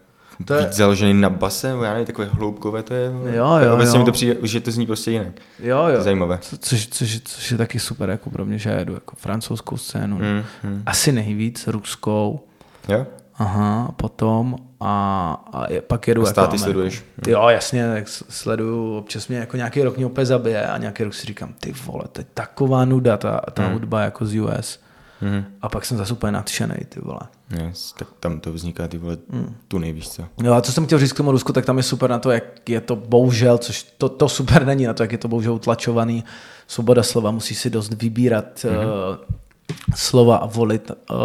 [0.45, 0.67] to je...
[0.71, 3.11] založený na base, já nevím, takové hloubkové to je.
[3.25, 5.33] Jo, jo, Obecně mi to přijde, že to zní prostě jinak.
[5.59, 6.01] Jo, jo.
[6.01, 6.37] Zajímavé.
[6.41, 9.77] Co, což, což, což, je taky super jako pro mě, že já jedu jako francouzskou
[9.77, 10.17] scénu.
[10.17, 10.83] Mm, mm.
[10.85, 12.39] Asi nejvíc, ruskou.
[12.87, 13.05] Jo?
[13.37, 17.03] Aha, potom a, a je, pak jedu a státy jako sleduješ.
[17.27, 21.13] Jo, jasně, tak sleduju, občas mě jako nějaký rok mě opět zabije a nějaký rok
[21.13, 23.73] si říkám, ty vole, to je taková nuda, ta, ta mm.
[23.73, 24.79] hudba jako z US.
[25.21, 25.45] Mm.
[25.61, 27.19] A pak jsem zase úplně nadšený, ty vole.
[27.49, 29.55] Yes, tak tam to vzniká, ty vole, mm.
[29.67, 30.23] tu nejvíš co.
[30.43, 32.31] Jo, a co jsem chtěl říct k tomu Rusku, tak tam je super na to,
[32.31, 35.53] jak je to bohužel, což to, to super není na to, jak je to bohužel
[35.53, 36.23] utlačovaný.
[36.67, 38.85] Svoboda slova, musí si dost vybírat mm-hmm.
[39.09, 39.17] uh,
[39.95, 41.17] slova a volit uh,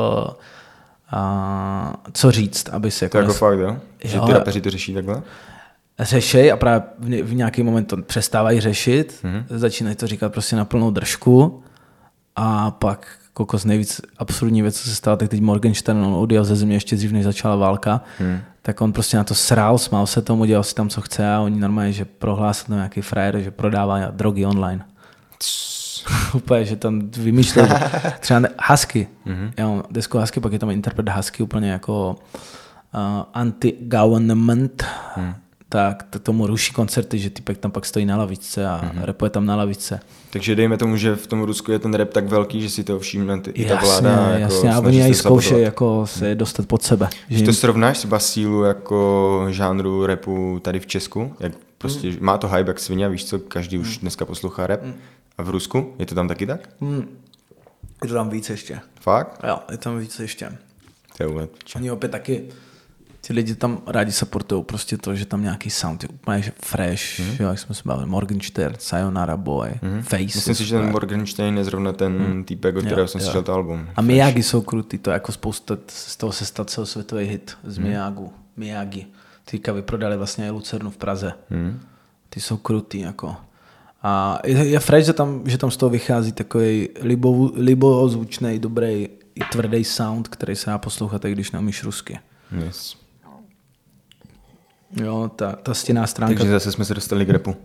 [1.12, 3.12] a co říct, aby se jako...
[3.12, 3.76] To jako fakt, jo?
[4.04, 5.22] Že jo, ty rapeři to řeší takhle?
[5.98, 9.44] Řešej a právě v, nějaký moment to přestávají řešit, mm-hmm.
[9.48, 11.62] začínají to říkat prostě na plnou držku
[12.36, 16.56] a pak kokos nejvíc absurdní věc, co se stalo, tak teď Morgenstern, on odjel ze
[16.56, 18.38] země ještě dřív, než začala válka, hmm.
[18.62, 21.40] tak on prostě na to srál, smál se tomu, dělal si tam, co chce a
[21.40, 24.84] oni normálně, že prohlásil nějaký frajer, že prodává drogy online.
[26.34, 27.68] úplně, že tam vymýšlel
[28.20, 29.53] třeba Husky, mm-hmm.
[29.59, 32.16] jo, desku Husky, pak je tam interpret Husky úplně jako
[32.94, 33.01] uh,
[33.34, 34.84] anti-government,
[35.16, 35.34] mm.
[35.68, 39.05] tak to tomu ruší koncerty, že typek tam pak stojí na lavičce a mm-hmm.
[39.05, 40.01] repuje tam na lavičce.
[40.30, 42.98] Takže dejme tomu, že v tom Rusku je ten rap tak velký, že si to
[43.01, 44.28] všimne ty, i ta Jasně, vláda.
[44.38, 45.44] jako jasně, a oni se i sabotovat.
[45.44, 47.09] zkoušejí jako se dostat pod sebe.
[47.28, 52.16] Že jim- to srovnáš třeba sílu jako žánru repu tady v Česku, jak prostě Mm.
[52.20, 54.80] má to hype jak svině, víš co, každý už dneska poslouchá rap.
[55.41, 55.95] A v Rusku?
[55.99, 56.68] Je to tam taky tak?
[58.03, 58.80] je to tam víc ještě.
[59.01, 59.41] Fakt?
[59.49, 60.59] Jo, je tam víc ještě.
[61.16, 61.49] To je.
[61.76, 62.49] Oni opět taky,
[63.20, 67.30] ti lidi tam rádi supportují prostě to, že tam nějaký sound je úplně fresh, Mhm.
[67.30, 67.43] mm-hmm.
[67.43, 70.03] jo, jak jsme se bavili, Morgenstern, Sayonara Boy, mm-hmm.
[70.03, 70.24] Face.
[70.24, 73.88] Myslím si, že ten Morgenstein je zrovna ten týpek, od kterého jsem slyšel to album.
[73.97, 77.78] A Miyagi jsou krutý, to je jako spousta, z toho se stal celosvětový hit z
[77.78, 77.86] Mhm.
[77.88, 79.07] Miyagu, Miyagi.
[79.45, 81.32] Teďka vyprodali vlastně i Lucernu v Praze.
[81.51, 81.80] Hmm.
[82.30, 83.36] Ty jsou krutý, jako.
[84.03, 89.09] A je, je fresh, že tam, že tam z toho vychází takový libo, libozvučný, dobrý
[89.34, 92.18] i tvrdý sound, který se dá poslouchat, i když neumíš rusky.
[92.64, 92.96] Yes.
[94.96, 96.38] Jo, ta, ta stěná stránka.
[96.38, 97.57] Takže zase jsme se dostali k repu.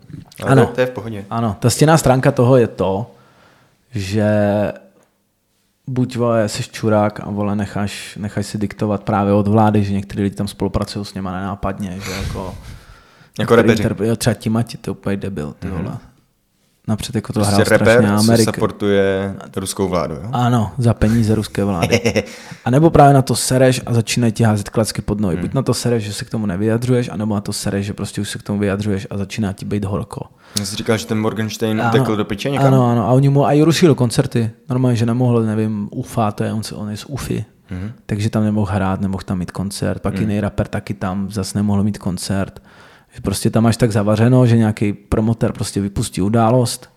[0.42, 0.66] Ale Ano.
[0.66, 1.26] To, je v pohodě.
[1.30, 3.12] Ano, ta stěná stránka toho je to,
[3.92, 4.28] že
[5.88, 10.24] buď vole, jsi čurák a vole, necháš, necháš si diktovat právě od vlády, že někteří
[10.24, 12.56] lidi tam spolupracují s něma nenápadně, že jako...
[13.40, 15.98] Jako některý Jo, třeba Timati, to je úplně debil, ty vole.
[16.88, 18.52] Napřed jako to Prostě hrál strašně rapper se Amerika.
[18.52, 20.30] supportuje ruskou vládu, jo?
[20.32, 22.24] Ano, za peníze ruské vlády.
[22.66, 25.38] A nebo právě na to sereš a začínají ti házet klacky pod nohy.
[25.38, 28.22] Buď na to sereš, že se k tomu nevyjadřuješ, anebo na to sereš, že prostě
[28.22, 30.22] už se k tomu vyjadřuješ a začíná ti být horko.
[30.60, 32.68] Já jsi říkal, že ten Morgenstein utekl do piče někam?
[32.68, 33.08] Ano, ano.
[33.08, 34.52] A oni mu i rušili koncerty.
[34.70, 37.46] Normálně, že nemohl, nevím, UFA, to je, on, se- on je z UFI.
[37.72, 37.92] Mm-hmm.
[38.06, 40.02] Takže tam nemohl hrát, nemohl tam mít koncert.
[40.02, 40.22] Pak mm.
[40.22, 42.62] jiný rapper taky tam zase nemohl mít koncert.
[43.16, 46.90] Že prostě tam máš tak zavařeno, že nějaký promotor prostě vypustí událost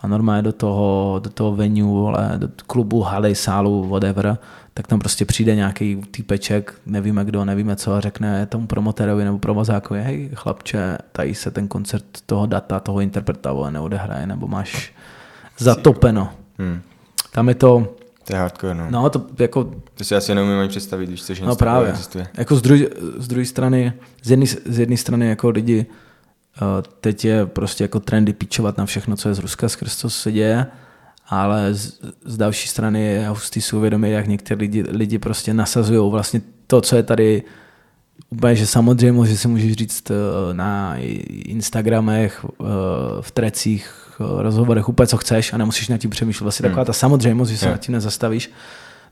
[0.00, 4.38] a normálně do toho, do toho venue, vole, do klubu, haly, sálu, whatever,
[4.74, 9.38] tak tam prostě přijde nějaký týpeček, nevíme kdo, nevíme co, a řekne tomu promotorovi nebo
[9.38, 14.92] provozákovi, hej chlapče, tady se ten koncert toho data, toho interpreta vole, neodehraje, nebo máš
[15.58, 16.30] zatopeno.
[16.58, 16.80] Hmm.
[17.32, 17.94] Tam je to,
[18.24, 18.90] To je hardcore, no.
[18.90, 21.90] no to jako To si asi neumím ani představit, co, že No právě.
[21.90, 22.26] existuje.
[22.38, 23.92] Jako z druhé z druhé strany,
[24.22, 25.86] z jedné z jedné strany jako lidi,
[26.62, 26.66] uh,
[27.00, 30.32] teď je prostě jako trendy pičovat na všechno, co je z Ruska, skrz co se
[30.32, 30.66] děje,
[31.28, 36.10] ale z, z další strany je hustý si uvědomit, jak někteří lidi, lidi prostě nasazují
[36.10, 37.42] vlastně to, co je tady
[38.30, 40.14] úplně, že samozřejmě, že si můžeš říct eh,
[40.54, 40.94] na
[41.28, 42.64] Instagramech, eh,
[43.20, 44.01] v trecích, eh,
[44.42, 46.44] rozhovorech úplně co chceš a nemusíš nad tím přemýšlet.
[46.44, 47.72] Vlastně taková ta samozřejmost, že se Hmm.
[47.74, 48.50] nad tím nezastavíš,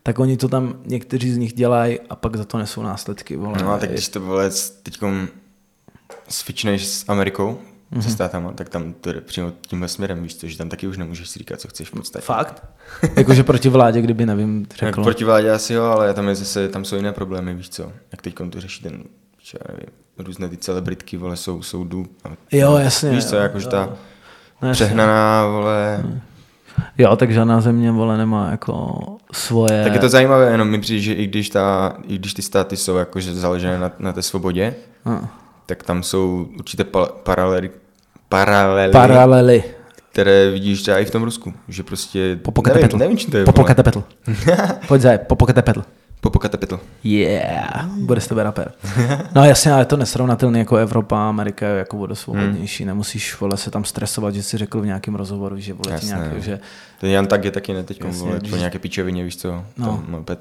[0.03, 3.37] tak oni to tam, někteří z nich dělají a pak za to nesou následky.
[3.37, 3.59] Vole.
[3.63, 4.51] No a tak když to vole
[4.83, 5.29] teďkom
[6.29, 7.57] svičneš s Amerikou, mm-hmm.
[7.91, 8.03] Mhm.
[8.03, 10.97] se státama, tak tam to jde přímo tímhle směrem, víš co, že tam taky už
[10.99, 12.25] nemůžeš si říkat, co chceš v podstatě.
[12.27, 12.65] Fakt?
[13.17, 15.03] Jakože proti vládě, kdyby, nevím, Tak řekl.
[15.05, 18.23] proti vládě asi jo, ale tam je zase, tam jsou jiné problémy, víš co, jak
[18.23, 18.93] teď to řeší ten,
[19.55, 19.87] já nevím,
[20.19, 22.07] různé ty celebritky, vole, jsou soudů.
[22.25, 23.11] A, Jo, jasně.
[23.11, 23.71] Víš co, jakože jo.
[23.71, 23.97] ta
[24.63, 24.87] Jasně.
[24.87, 26.03] přehnaná, vole,
[26.99, 28.99] Jo, tak žádná země, vole, nemá jako
[29.33, 29.85] svoje...
[29.85, 32.77] tak je to zajímavé, jenom mi přijde, že i když, ta, i když ty státy
[32.77, 34.75] jsou jakože založené na, na té svobodě,
[35.07, 35.29] No.
[35.67, 37.71] tak tam jsou určité pa, paralely,
[38.29, 39.65] paralely, Paralely.
[40.13, 42.97] které vidíš třeba i v tom Rusku, že prostě, Popokatepetl.
[42.97, 43.45] nevím, nevím, čím to je.
[43.45, 44.05] Popokatepetl.
[44.89, 45.83] Pojď zaj, Popokatepetl.
[46.21, 46.81] Popokatepetl.
[47.05, 48.73] Yeah, bude z tebe rapper.
[49.35, 52.85] No jasně, ale je to nesrovnatelné jako Evropa, Amerika je jako vodosvobodnější.
[52.85, 56.35] Nemůžeš vole, se tam stresovat, že jsi řekl v nějakém rozhovoru, že vole, Jasné, nějaký,
[56.35, 56.41] no.
[56.41, 56.61] že
[57.01, 59.49] Ten Jan tak je taky ne teď, Jasně, vole, když- po nějaké pičovině, víš co,
[59.53, 59.65] No.
[59.77, 60.03] no.
[60.07, 60.39] tam opět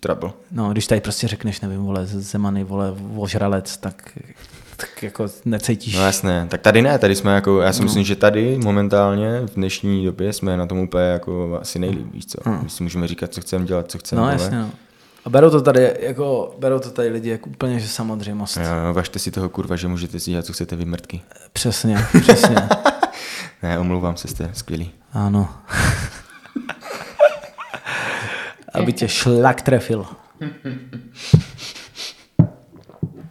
[0.00, 0.30] trouble.
[0.52, 4.18] No, když tady prostě řekneš, nevím, vole, Zemany, vole, ožralec, tak,
[4.76, 5.94] tak jako necítíš.
[5.96, 9.54] No jasné, tak tady ne, tady jsme jako, já si myslím, že tady momentálně v
[9.54, 13.32] dnešní době jsme na tom úplně jako asi nejlíp, víš co, my si můžeme říkat,
[13.32, 14.70] co chceme dělat, co chceme, no jasně, no.
[15.24, 18.56] A berou to tady, jako, berou to tady lidi jako úplně, že samozřejmost.
[18.56, 21.20] Jo, važte si toho kurva, že můžete si dělat, co chcete vy mrtky.
[21.52, 22.56] Přesně, přesně.
[23.62, 24.90] Ne, omlouvám se, jste skvělí.
[25.12, 25.54] ano.
[28.72, 30.06] Aby tě šlak trefil.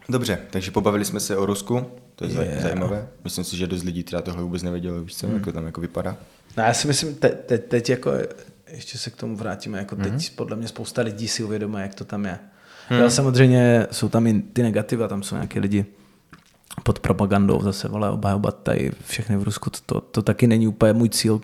[0.08, 2.62] Dobře, takže pobavili jsme se o Rusku, to je Yeah.
[2.62, 3.08] zajímavé.
[3.24, 5.34] Myslím si, že dost lidí třeba tohle vůbec nevědělo, víš co, Hmm.
[5.36, 6.16] jak to tam jako vypadá.
[6.56, 8.10] No já si myslím, te, te, teď jako,
[8.70, 10.20] ještě se k tomu vrátíme, jako teď Mhm.
[10.34, 12.38] podle mě spousta lidí si uvědomuje, jak to tam je.
[12.88, 13.10] Hmm.
[13.10, 15.86] samozřejmě jsou tam i ty negativa, tam jsou nějaké lidi
[16.82, 20.92] pod propagandou, zase vole obhajovat tady všechny v Rusku, to, to, to taky není úplně
[20.92, 21.40] můj cíl,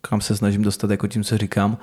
[0.00, 1.78] kam se snažím dostat, jako tím, co říkám.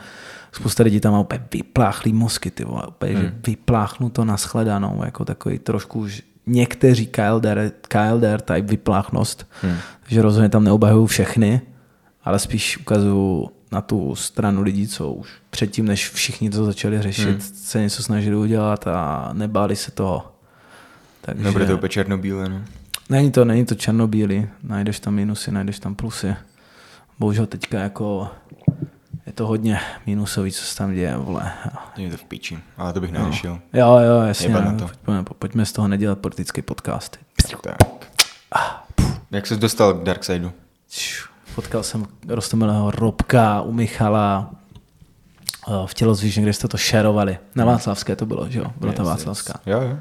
[0.51, 3.21] Spousta lidí tam má úplně vypláchlý mozky, ty vole, úplně, hmm.
[3.21, 9.77] že vypláchnu to na shledanou, jako takový trošku už někteří KLDR, KLDR type vypláchnost, hmm.
[10.07, 11.61] že rozhodně tam neobhajují všechny,
[12.23, 17.29] ale spíš ukazuju na tu stranu lidí, co už předtím, než všichni to začali řešit,
[17.29, 17.41] hmm.
[17.41, 20.31] se něco snažili udělat a nebáli se toho.
[21.21, 21.43] Takže...
[21.43, 22.61] Nebude to úplně černobílé, no.
[23.09, 26.35] Není to, není to černobílý, najdeš tam minusy, najdeš tam plusy.
[27.19, 28.29] Bohužel teďka jako
[29.25, 31.51] je to hodně minusový, co se tam děje, vole.
[31.97, 33.59] Je to v píči, ale to bych neřešil.
[33.73, 33.79] No.
[33.79, 34.49] Jo, jo, jasně.
[34.49, 34.89] Na to.
[35.03, 37.17] Pojďme, pojďme z toho nedělat politický podcast.
[37.61, 37.77] Tak.
[39.31, 40.51] Jak jsi dostal k Darksideu?
[41.59, 44.51] Potkal jsem rostomilého Robka u Michala
[45.67, 47.37] eh, v tělozvížně, kde jste to šerovali.
[47.55, 48.65] Na Václavské to bylo, že jo?
[48.79, 49.59] Byla ta Václavská.
[49.65, 49.97] Jo, jo.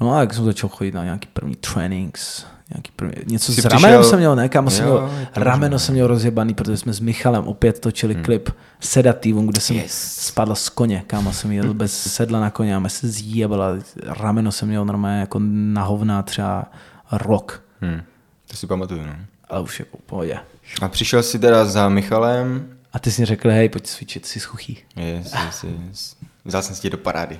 [0.00, 2.44] No a jak jsem začal chodit na nějaký první trainings,
[2.74, 4.10] nějaký první, něco Jsi s ramenem přišel...
[4.10, 7.80] jsem měl, ne, kámo jsem měl, rameno jsem měl rozjebaný, protože jsme s Michalem opět
[7.80, 8.24] točili hmm.
[8.24, 8.50] klip
[8.80, 10.16] Sedativum, kde jsem yes.
[10.26, 13.68] spadl z koně, kámo jsem jel bez sedla na koně a mě se zjebala,
[14.02, 16.64] rameno jsem měl normálně jako na hovna třeba
[17.12, 17.64] rok.
[17.80, 18.02] Hmm.
[18.50, 19.12] To si pamatuju, no.
[19.48, 20.38] Ale už jako pohodě.
[20.82, 22.68] A přišel jsi teda za Michalem.
[22.92, 24.78] A ty jsi mi řekl, hej, pojď cvičit, jsi schuchý.
[24.96, 26.16] Yes, yes, yes.
[26.44, 27.38] Vzal jsem si tě do parády.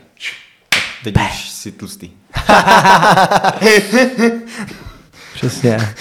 [1.05, 2.11] Teď už jsi tlustý.
[5.35, 5.95] Přesně.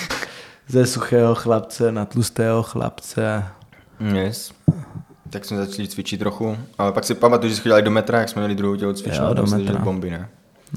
[0.67, 3.45] Ze suchého chlapce na tlustého chlapce.
[4.13, 4.53] Yes.
[5.29, 8.29] Tak jsme začali cvičit trochu, ale pak si pamatuju, že jsme chodili do metra, jak
[8.29, 9.21] jsme měli druhou tělo cvičit.
[9.21, 9.79] Jo, do metra.
[9.79, 10.29] bomby, ne?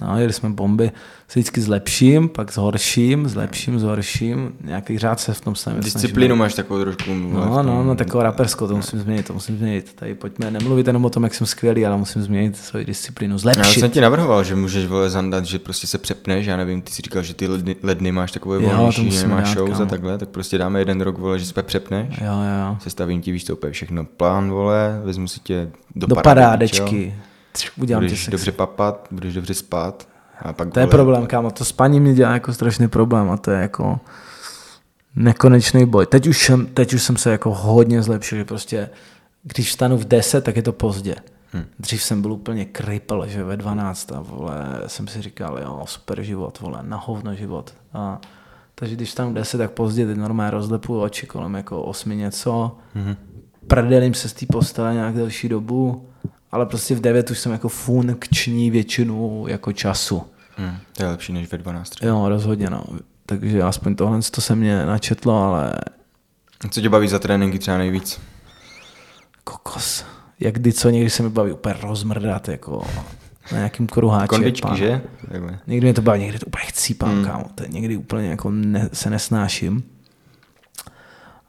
[0.02, 0.92] No, jeli jsme bomby
[1.28, 4.52] se vždycky zlepším, pak zhorším, zlepším, zhorším.
[4.64, 5.80] Nějaký řád se v tom snažím.
[5.80, 7.14] Disciplínu máš takovou trošku.
[7.14, 9.92] No, no, no, takovou raperskou, to musím změnit, to musím změnit.
[9.94, 13.76] Tady pojďme nemluvit jenom o tom, jak jsem skvělý, ale musím změnit svoji disciplínu, zlepšit.
[13.76, 16.92] Já jsem ti navrhoval, že můžeš vole zandat, že prostě se přepneš, já nevím, ty
[16.92, 20.28] si říkal, že ty ledny, ledny máš takové volnější, že nemáš show za takhle, tak
[20.28, 22.18] prostě dáme jeden rok, vole, že se přepneš.
[22.20, 22.76] Jo, jo.
[22.80, 27.14] Sestavím ti, víš to úplně všechno plán, vole, vezmu si tě do, do parádečky.
[27.76, 30.08] Udělám budeš dobře papat, budeš dobře spát.
[30.42, 33.50] A pak to je problém, kámo, to spaní mě dělá jako strašný problém a to
[33.50, 34.00] je jako
[35.16, 36.06] nekonečný boj.
[36.06, 38.90] Teď už, jsem, teď už jsem se jako hodně zlepšil, že prostě
[39.42, 41.16] když vstanu v 10, tak je to pozdě.
[41.52, 41.64] Hmm.
[41.78, 46.22] Dřív jsem byl úplně kripl, že ve 12 a vole, jsem si říkal, jo, super
[46.22, 47.74] život, vole, na hovno život.
[47.92, 48.20] A,
[48.74, 53.16] takže když tam 10, tak pozdě teď normálně rozlepu oči kolem jako 8 něco, hmm.
[53.66, 56.08] prdelím se z té postele nějak delší dobu,
[56.56, 60.22] ale prostě v 9 už jsem jako funkční většinu jako času.
[60.56, 61.90] Hmm, to je lepší než ve 12.
[61.90, 62.08] Třeba.
[62.08, 62.84] Jo, rozhodně no.
[63.26, 65.72] Takže aspoň tohle to se mě načetlo, ale...
[66.70, 68.20] Co tě baví za tréninky třeba nejvíc?
[69.44, 70.04] Kokos.
[70.40, 72.86] Jak kdy co, někdy se mi baví úplně rozmrdat, jako
[73.52, 74.28] na nějakým kruháči.
[74.28, 75.02] Kondičky, že?
[75.66, 77.24] Někdy mě to baví, někdy to úplně chcípám, hmm.
[77.24, 77.44] kámo.
[77.54, 79.82] To někdy úplně jako ne, se nesnáším.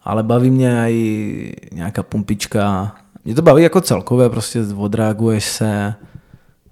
[0.03, 2.95] Ale baví mě i nějaká pumpička,
[3.27, 5.93] mě to baví jako celkově, prostě odreaguješ se,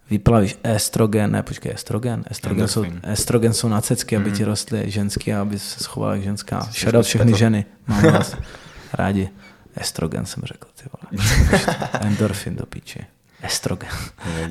[0.10, 4.36] vyplavíš estrogen, ne, počkej, estrogen, estrogen, jsou, estrogen jsou na cecky, aby mm.
[4.36, 6.70] ti rostly ženský, aby se schovala jak ženská.
[6.72, 7.38] Shoutout všechny to.
[7.38, 8.36] ženy, mám vás
[8.94, 9.30] rádi.
[9.76, 11.26] Estrogen jsem řekl, ty vole.
[12.02, 13.06] Endorfin do píči.
[13.42, 13.90] Estrogen.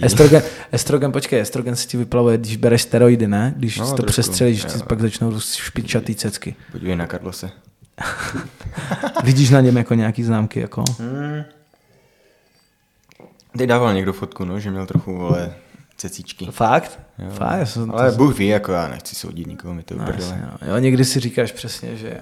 [0.03, 0.43] estrogen.
[0.73, 3.55] Estrogen, počkej, estrogen se ti vyplavuje, když bereš steroidy, ne?
[3.57, 6.55] Když no, to trošku, přestřelíš, ti pak začnou růst špičatý cecky.
[6.73, 7.51] Podívej na Karlose.
[9.25, 10.85] Vidíš na něm jako nějaký známky, jako?
[10.99, 11.45] Mm.
[13.59, 15.55] Teď dával někdo fotku, no, že měl trochu, vole,
[15.97, 16.47] cecíčky.
[16.51, 17.01] Fakt?
[17.19, 17.31] Jo.
[17.31, 17.69] Fakt?
[17.69, 18.17] Jsem Ale to...
[18.17, 20.69] Bůh ví, jako já nechci soudit nikoho, mi to no, jasně, no.
[20.69, 22.21] Jo, někdy si říkáš přesně, že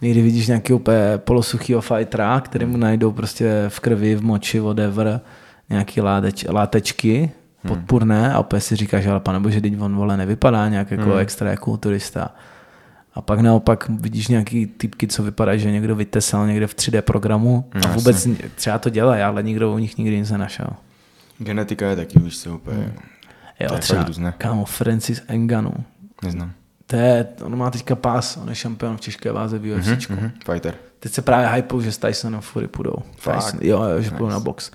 [0.00, 5.20] někdy vidíš nějaký úplně polosuchýho fightera, který mu najdou prostě v krvi, v moči, whatever,
[5.70, 7.28] nějaký láteč, látečky hmm.
[7.68, 11.18] podpůrné a opět si říkáš, ale pane bože, teď on vole nevypadá nějak jako hmm.
[11.18, 12.34] extra jako kulturista.
[13.16, 17.70] A pak naopak vidíš nějaký typky, co vypadá, že někdo vytesal někde v 3D programu
[17.84, 18.50] a vůbec Jasně.
[18.54, 20.66] třeba to dělají, ale nikdo u nich nikdy nic nenašel.
[21.38, 22.76] Genetika je taky, víš co, úplně.
[22.76, 22.92] Hmm.
[23.60, 24.34] Jo, to třeba, různé.
[24.38, 25.72] kámo, Francis Enganu.
[26.24, 26.52] Neznám.
[26.86, 29.86] To je, on má teďka pás, on je šampion v těžké váze v UFC.
[29.86, 30.74] Mm-hmm, mhm, fighter.
[31.00, 32.94] Teď se právě hypou, že s Tysonem Fury půjdou.
[33.14, 34.16] Tyson, jo, jo, že nice.
[34.16, 34.70] půjdou na box.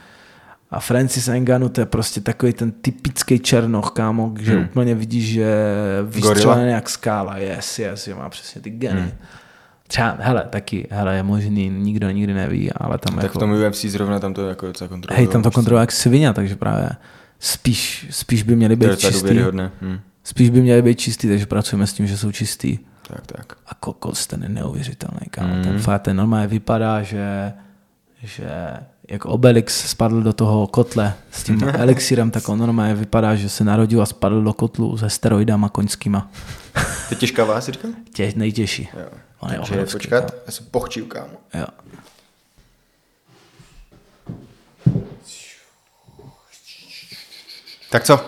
[0.72, 4.64] A Francis Enganu, to je prostě takový ten typický černoch, kámo, že hmm.
[4.64, 5.66] úplně vidíš, že
[6.04, 9.02] vystřelený jak skála, yes, yes, že má přesně ty geny.
[9.02, 9.12] Hmm.
[9.88, 13.40] Třeba, hele, taky, hele, je možný, nikdo nikdy neví, ale tam tak jako...
[13.40, 15.18] v tom UFC zrovna tam to jako docela kontroluje.
[15.18, 16.90] Hej, tam to kontroluje jak svině, takže právě
[17.40, 19.40] spíš, spíš by měli být to čistý.
[19.82, 20.00] Hmm.
[20.24, 22.80] Spíš by měli být čistý, takže pracujeme s tím, že jsou čistý.
[23.08, 23.54] Tak, tak.
[23.68, 25.54] A kokos, ten je neuvěřitelný, kámo.
[25.54, 25.64] Hmm.
[25.64, 27.54] Ten fakt, ten normálně vypadá, že,
[28.24, 28.50] že
[29.08, 33.64] jak Obelix spadl do toho kotle s tím elixírem, tak on normálně vypadá, že se
[33.64, 36.32] narodil a spadl do kotlu se steroidama koňskýma.
[37.10, 37.92] To je těžká vás, říkal?
[38.14, 38.90] Tě, nejtěžší.
[38.94, 39.06] Jo.
[39.40, 40.42] On je Takže obrovský, počkat, kámo.
[40.46, 41.34] já se pochčím, kámo.
[41.54, 41.66] Jo.
[47.92, 48.26] Tak co?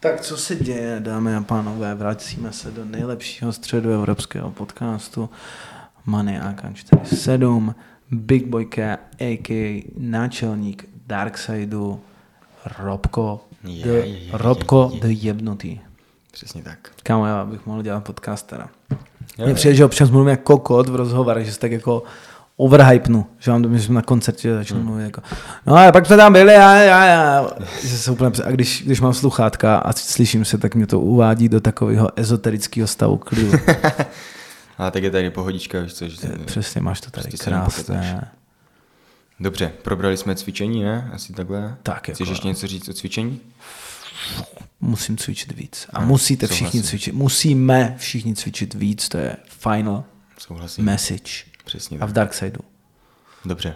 [0.00, 5.30] Tak co se děje, dámy a pánové, vracíme se do nejlepšího středu evropského podcastu
[6.06, 7.74] Maniaka 47.
[8.18, 9.84] Big Boyka, a.k.a.
[9.98, 12.00] náčelník Darksideu,
[12.78, 15.00] Robko, Je, the, je, je, Robko je, je.
[15.16, 15.80] the jebnutý.
[16.32, 16.78] Přesně tak.
[17.02, 18.68] Kámo, já bych mohl dělat podcast teda.
[19.38, 22.02] Jo, Mně přijde, že občas mluvím jako kokot v rozhovorech, že se tak jako
[22.56, 24.86] overhypnu, že mám že jsem na koncertě začnu Hmm.
[24.86, 25.22] mluvit jako,
[25.66, 27.46] no a pak jsme tam byli a, a, a,
[27.82, 31.48] že se úplně, a když, když mám sluchátka a slyším se, tak mě to uvádí
[31.48, 33.52] do takového ezoterického stavu klidu.
[34.78, 38.30] Ale tak je tady pohodička, víš co, že se, Přesně, máš to tady Prostě krásné.
[39.40, 41.10] Dobře, probrali jsme cvičení, ne?
[41.14, 41.76] Asi takhle.
[41.82, 43.40] Tak Chceš jako- ještě něco říct o cvičení?
[44.80, 45.86] Musím cvičit víc.
[45.92, 46.82] A No, musíte všichni souhlasím.
[46.82, 47.14] cvičit.
[47.14, 50.04] Musíme všichni cvičit víc, to je final
[50.38, 50.84] Souhlasím.
[50.84, 51.44] message.
[51.64, 52.08] Přesně A tak.
[52.08, 52.60] v Darksideu.
[53.44, 53.74] Dobře.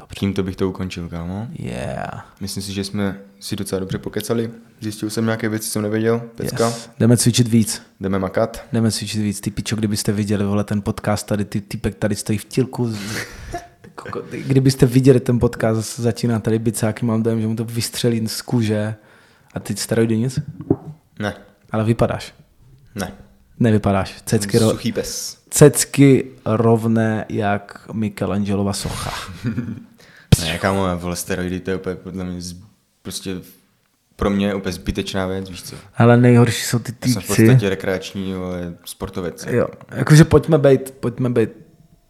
[0.00, 0.14] Dobře.
[0.20, 1.46] Tímto bych to ukončil, kámo.
[1.58, 2.26] Yeah.
[2.40, 4.50] Myslím si, že jsme si docela dobře pokecali.
[4.80, 6.22] Zjistil jsem nějaké věci, co jsem nevěděl.
[6.34, 6.66] Pecka.
[6.66, 6.90] Yes.
[6.98, 7.82] Jdeme cvičit víc.
[8.00, 8.64] Jdeme makat.
[8.72, 9.40] Jdeme cvičit víc.
[9.40, 12.44] Ty pičo, kdybyste viděli, vole, ten podcast tady, ty typek tady stojí v
[13.94, 18.42] Koko- Kdybyste viděli ten podcast, začíná tady bicáky, mám dojem, že mu to vystřelí z
[18.42, 18.94] kůže.
[19.54, 20.38] A ty steroidy nic?
[21.18, 21.34] Ne.
[21.70, 22.34] Ale vypadáš.
[22.94, 23.12] Ne.
[23.60, 24.22] Nevypadáš.
[24.26, 25.38] Cecky, ro- Suchý pes.
[25.50, 29.10] cecky rovné jak Michelangelova socha.
[30.40, 32.56] Ne, kámo, vole, steroidy, to je úplně podle mě z,
[33.02, 33.36] prostě
[34.16, 35.76] pro mě je úplně zbytečná věc, víš co.
[35.96, 37.46] Ale nejhorší jsou ty Já jsem v týpci.
[37.46, 39.46] podstatě rekreační vole, sportovec.
[39.50, 41.50] Jo, jakože pojďme být, pojďme být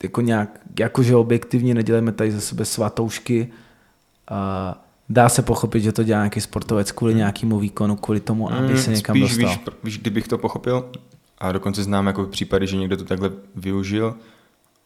[0.02, 3.48] jako nějak, jakože objektivně nedělejme tady ze sebe svatoušky.
[4.30, 8.78] A dá se pochopit, že to dělá nějaký sportovec kvůli nějakému výkonu, kvůli tomu, aby
[8.78, 9.48] se někam spíš, dostal.
[9.48, 10.90] víš, víš, kdybych to pochopil,
[11.38, 14.14] a dokonce znám jako případy, že někdo to takhle využil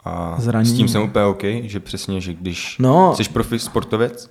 [0.05, 0.75] a Zranění.
[0.75, 3.15] s tím jsem úplně OK, že přesně, že když No.
[3.17, 4.31] jsi profi sportovec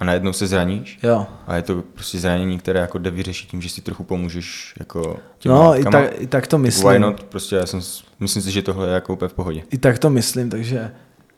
[0.00, 1.26] a najednou se zraníš, Jo.
[1.46, 5.16] a je to prostě zranění, které jako jde vyřešit tím, že si trochu pomůžeš jako
[5.44, 7.00] No, i tak, i tak to Why myslím.
[7.02, 7.22] not?
[7.22, 7.80] Prostě já jsem,
[8.20, 9.62] myslím si, že tohle je jako úplně v pohodě.
[9.70, 10.90] I tak to myslím, takže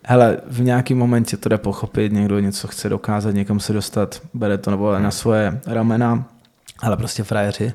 [0.05, 4.59] hele, v nějakém momentě to jde pochopit, někdo něco chce dokázat, někam se dostat, bere
[4.59, 6.25] to nebo na svoje ramena,
[6.83, 7.73] ale prostě frajeři,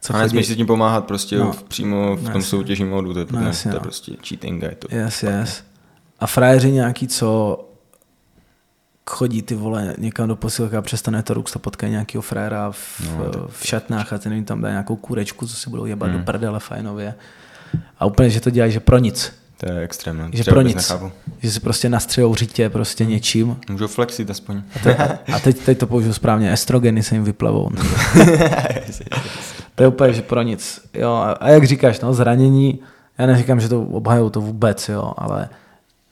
[0.00, 1.44] co A nesmíš si tím pomáhat prostě No.
[1.44, 2.42] no, v, přímo v tom jasně.
[2.42, 3.82] soutěžním modu, to je, No, no, jasně, to je no.
[3.82, 5.62] prostě cheating a je to Yes, yes.
[6.20, 7.58] A frajeři nějaký, co
[9.06, 13.48] chodí ty vole někam do posilky a přestane to ruk, potkají nějakého frajera v, no,
[13.48, 16.18] v šatnách a ten jim tam dá nějakou kůrečku, co si budou jebat hmm.
[16.18, 17.14] do prdele fajnově.
[17.98, 19.32] A úplně, že to dělají, že pro nic.
[19.56, 20.28] To je extrém, no.
[20.32, 20.76] Že pro nic.
[20.76, 21.12] Nechápu.
[21.42, 23.56] Že si prostě nastřejou řitě prostě něčím.
[23.70, 24.62] Můžou flexit aspoň.
[24.76, 27.70] A, te, a teď, teď to použiju správně, estrogeny se jim vyplavou.
[29.78, 30.80] to je úplně, že pro nic.
[30.94, 32.78] Jo, a, a jak říkáš, no, zranění,
[33.18, 35.48] já neříkám, že to obhajou to vůbec, jo, ale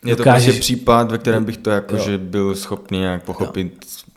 [0.04, 2.02] Je to dokážeš- prostě případ, ve kterém bych to jako, Jo.
[2.04, 3.72] že byl schopný nějak pochopit.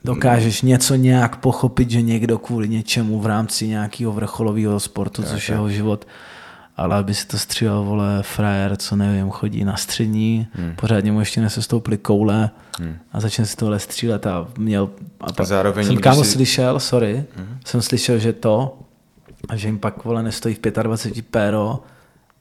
[0.05, 5.53] dokážeš něco nějak pochopit, že někdo kvůli něčemu v rámci nějakého vrcholového sportu, což je
[5.53, 6.07] jeho život,
[6.77, 10.73] ale aby si to střílel, vole, frajer, co nevím, chodí na střední, hmm.
[10.75, 12.95] pořádně mu ještě nesestoupily koule hmm.
[13.13, 14.89] a začne si tohle střílet a měl...
[15.21, 17.57] A pak zároveň, jsem kámo si- slyšel, sorry, hmm.
[17.65, 18.77] jsem slyšel, že to,
[19.53, 21.79] že jim pak, vole, nestojí v 25 péro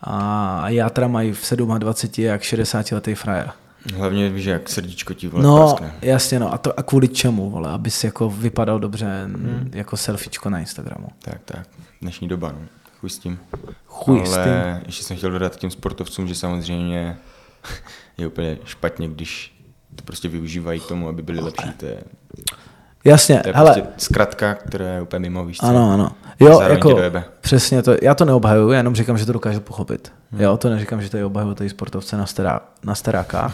[0.00, 3.50] a játra mají v 27 jak 60 letý frajer.
[3.94, 5.94] Hlavně víš, jak srdíčko ti vole No, praskne.
[6.02, 6.52] jasně, no.
[6.52, 7.70] A, to, a kvůli čemu, vole?
[7.70, 9.70] Aby si jako vypadal dobře hmm.
[9.74, 11.08] jako selfiečko na Instagramu.
[11.18, 11.66] Tak, tak.
[12.02, 12.58] Dnešní doba, no.
[13.00, 13.38] Chuj s tím.
[13.86, 14.82] Chuj s Ale tím.
[14.86, 17.16] ještě jsem chtěl dodat těm sportovcům, že samozřejmě
[18.18, 19.54] je úplně špatně, když
[19.96, 21.70] to prostě využívají k tomu, aby byli lepší.
[21.76, 22.02] To je,
[23.08, 25.66] Jasně, to je hele, prostě zkratka, která je úplně mimo, víš co?
[25.66, 26.10] ano, ano.
[26.40, 26.96] Jo, jako,
[27.40, 30.12] přesně to, já to neobhajuju, já jenom říkám, že to dokážu pochopit.
[30.32, 30.40] Hmm.
[30.40, 33.52] Jo, to neříkám, že tady obhajuju tady sportovce na, stará, na starákách.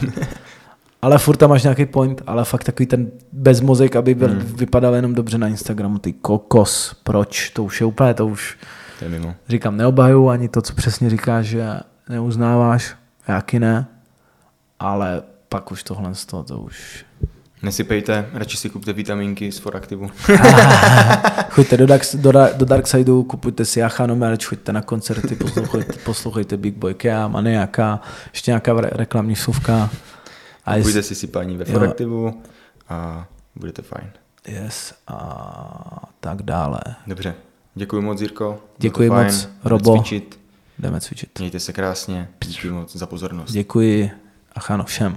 [1.03, 4.39] ale furt tam máš nějaký point, ale fakt takový ten bezmozek, aby byl, hmm.
[4.41, 8.59] vypadal jenom dobře na Instagramu, ty kokos, proč, to už je úplně, to už,
[8.99, 9.35] To je mimo.
[9.49, 11.69] říkám, neobhajuju ani to, co přesně říkáš, že
[12.09, 12.95] neuznáváš,
[13.29, 13.87] jaký ne,
[14.79, 17.05] ale pak už tohle z toho, to už...
[17.65, 20.11] Nesypejte, radši si kupte vitamínky z Foraktivu.
[21.51, 26.57] Choďte do, Dark, do, do Darksideu, kupujte si Achano merch, choďte na koncerty, poslouchejte, poslouchejte
[26.57, 28.01] Big Boy Kea, Maniaka,
[28.33, 29.91] ještě nějaká re- reklamní suvka.
[30.65, 31.65] A Kupujte jest, si sypání ve.
[31.65, 32.43] Foraktivu
[32.89, 34.11] a budete fajn.
[34.49, 36.81] yes, a tak dále.
[37.07, 37.35] Dobře.
[37.75, 38.59] Děkuji moc, Jirko.
[38.79, 39.25] Děkuji fajn.
[39.27, 39.97] moc, Jdeme Robo.
[39.99, 40.41] Cvičit.
[40.79, 41.39] Jdeme cvičit.
[41.39, 42.29] Mějte se krásně.
[42.47, 43.53] Díky moc za pozornost.
[43.53, 44.11] Děkuji
[44.55, 45.15] Achano všem.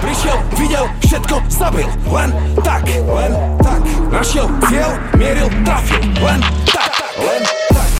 [0.00, 2.30] Prišiel, videl, všetko zabil Len
[2.64, 4.90] tak, len tak Našiel cieľ,
[5.20, 6.40] mieril, trafil Len
[6.72, 7.59] tak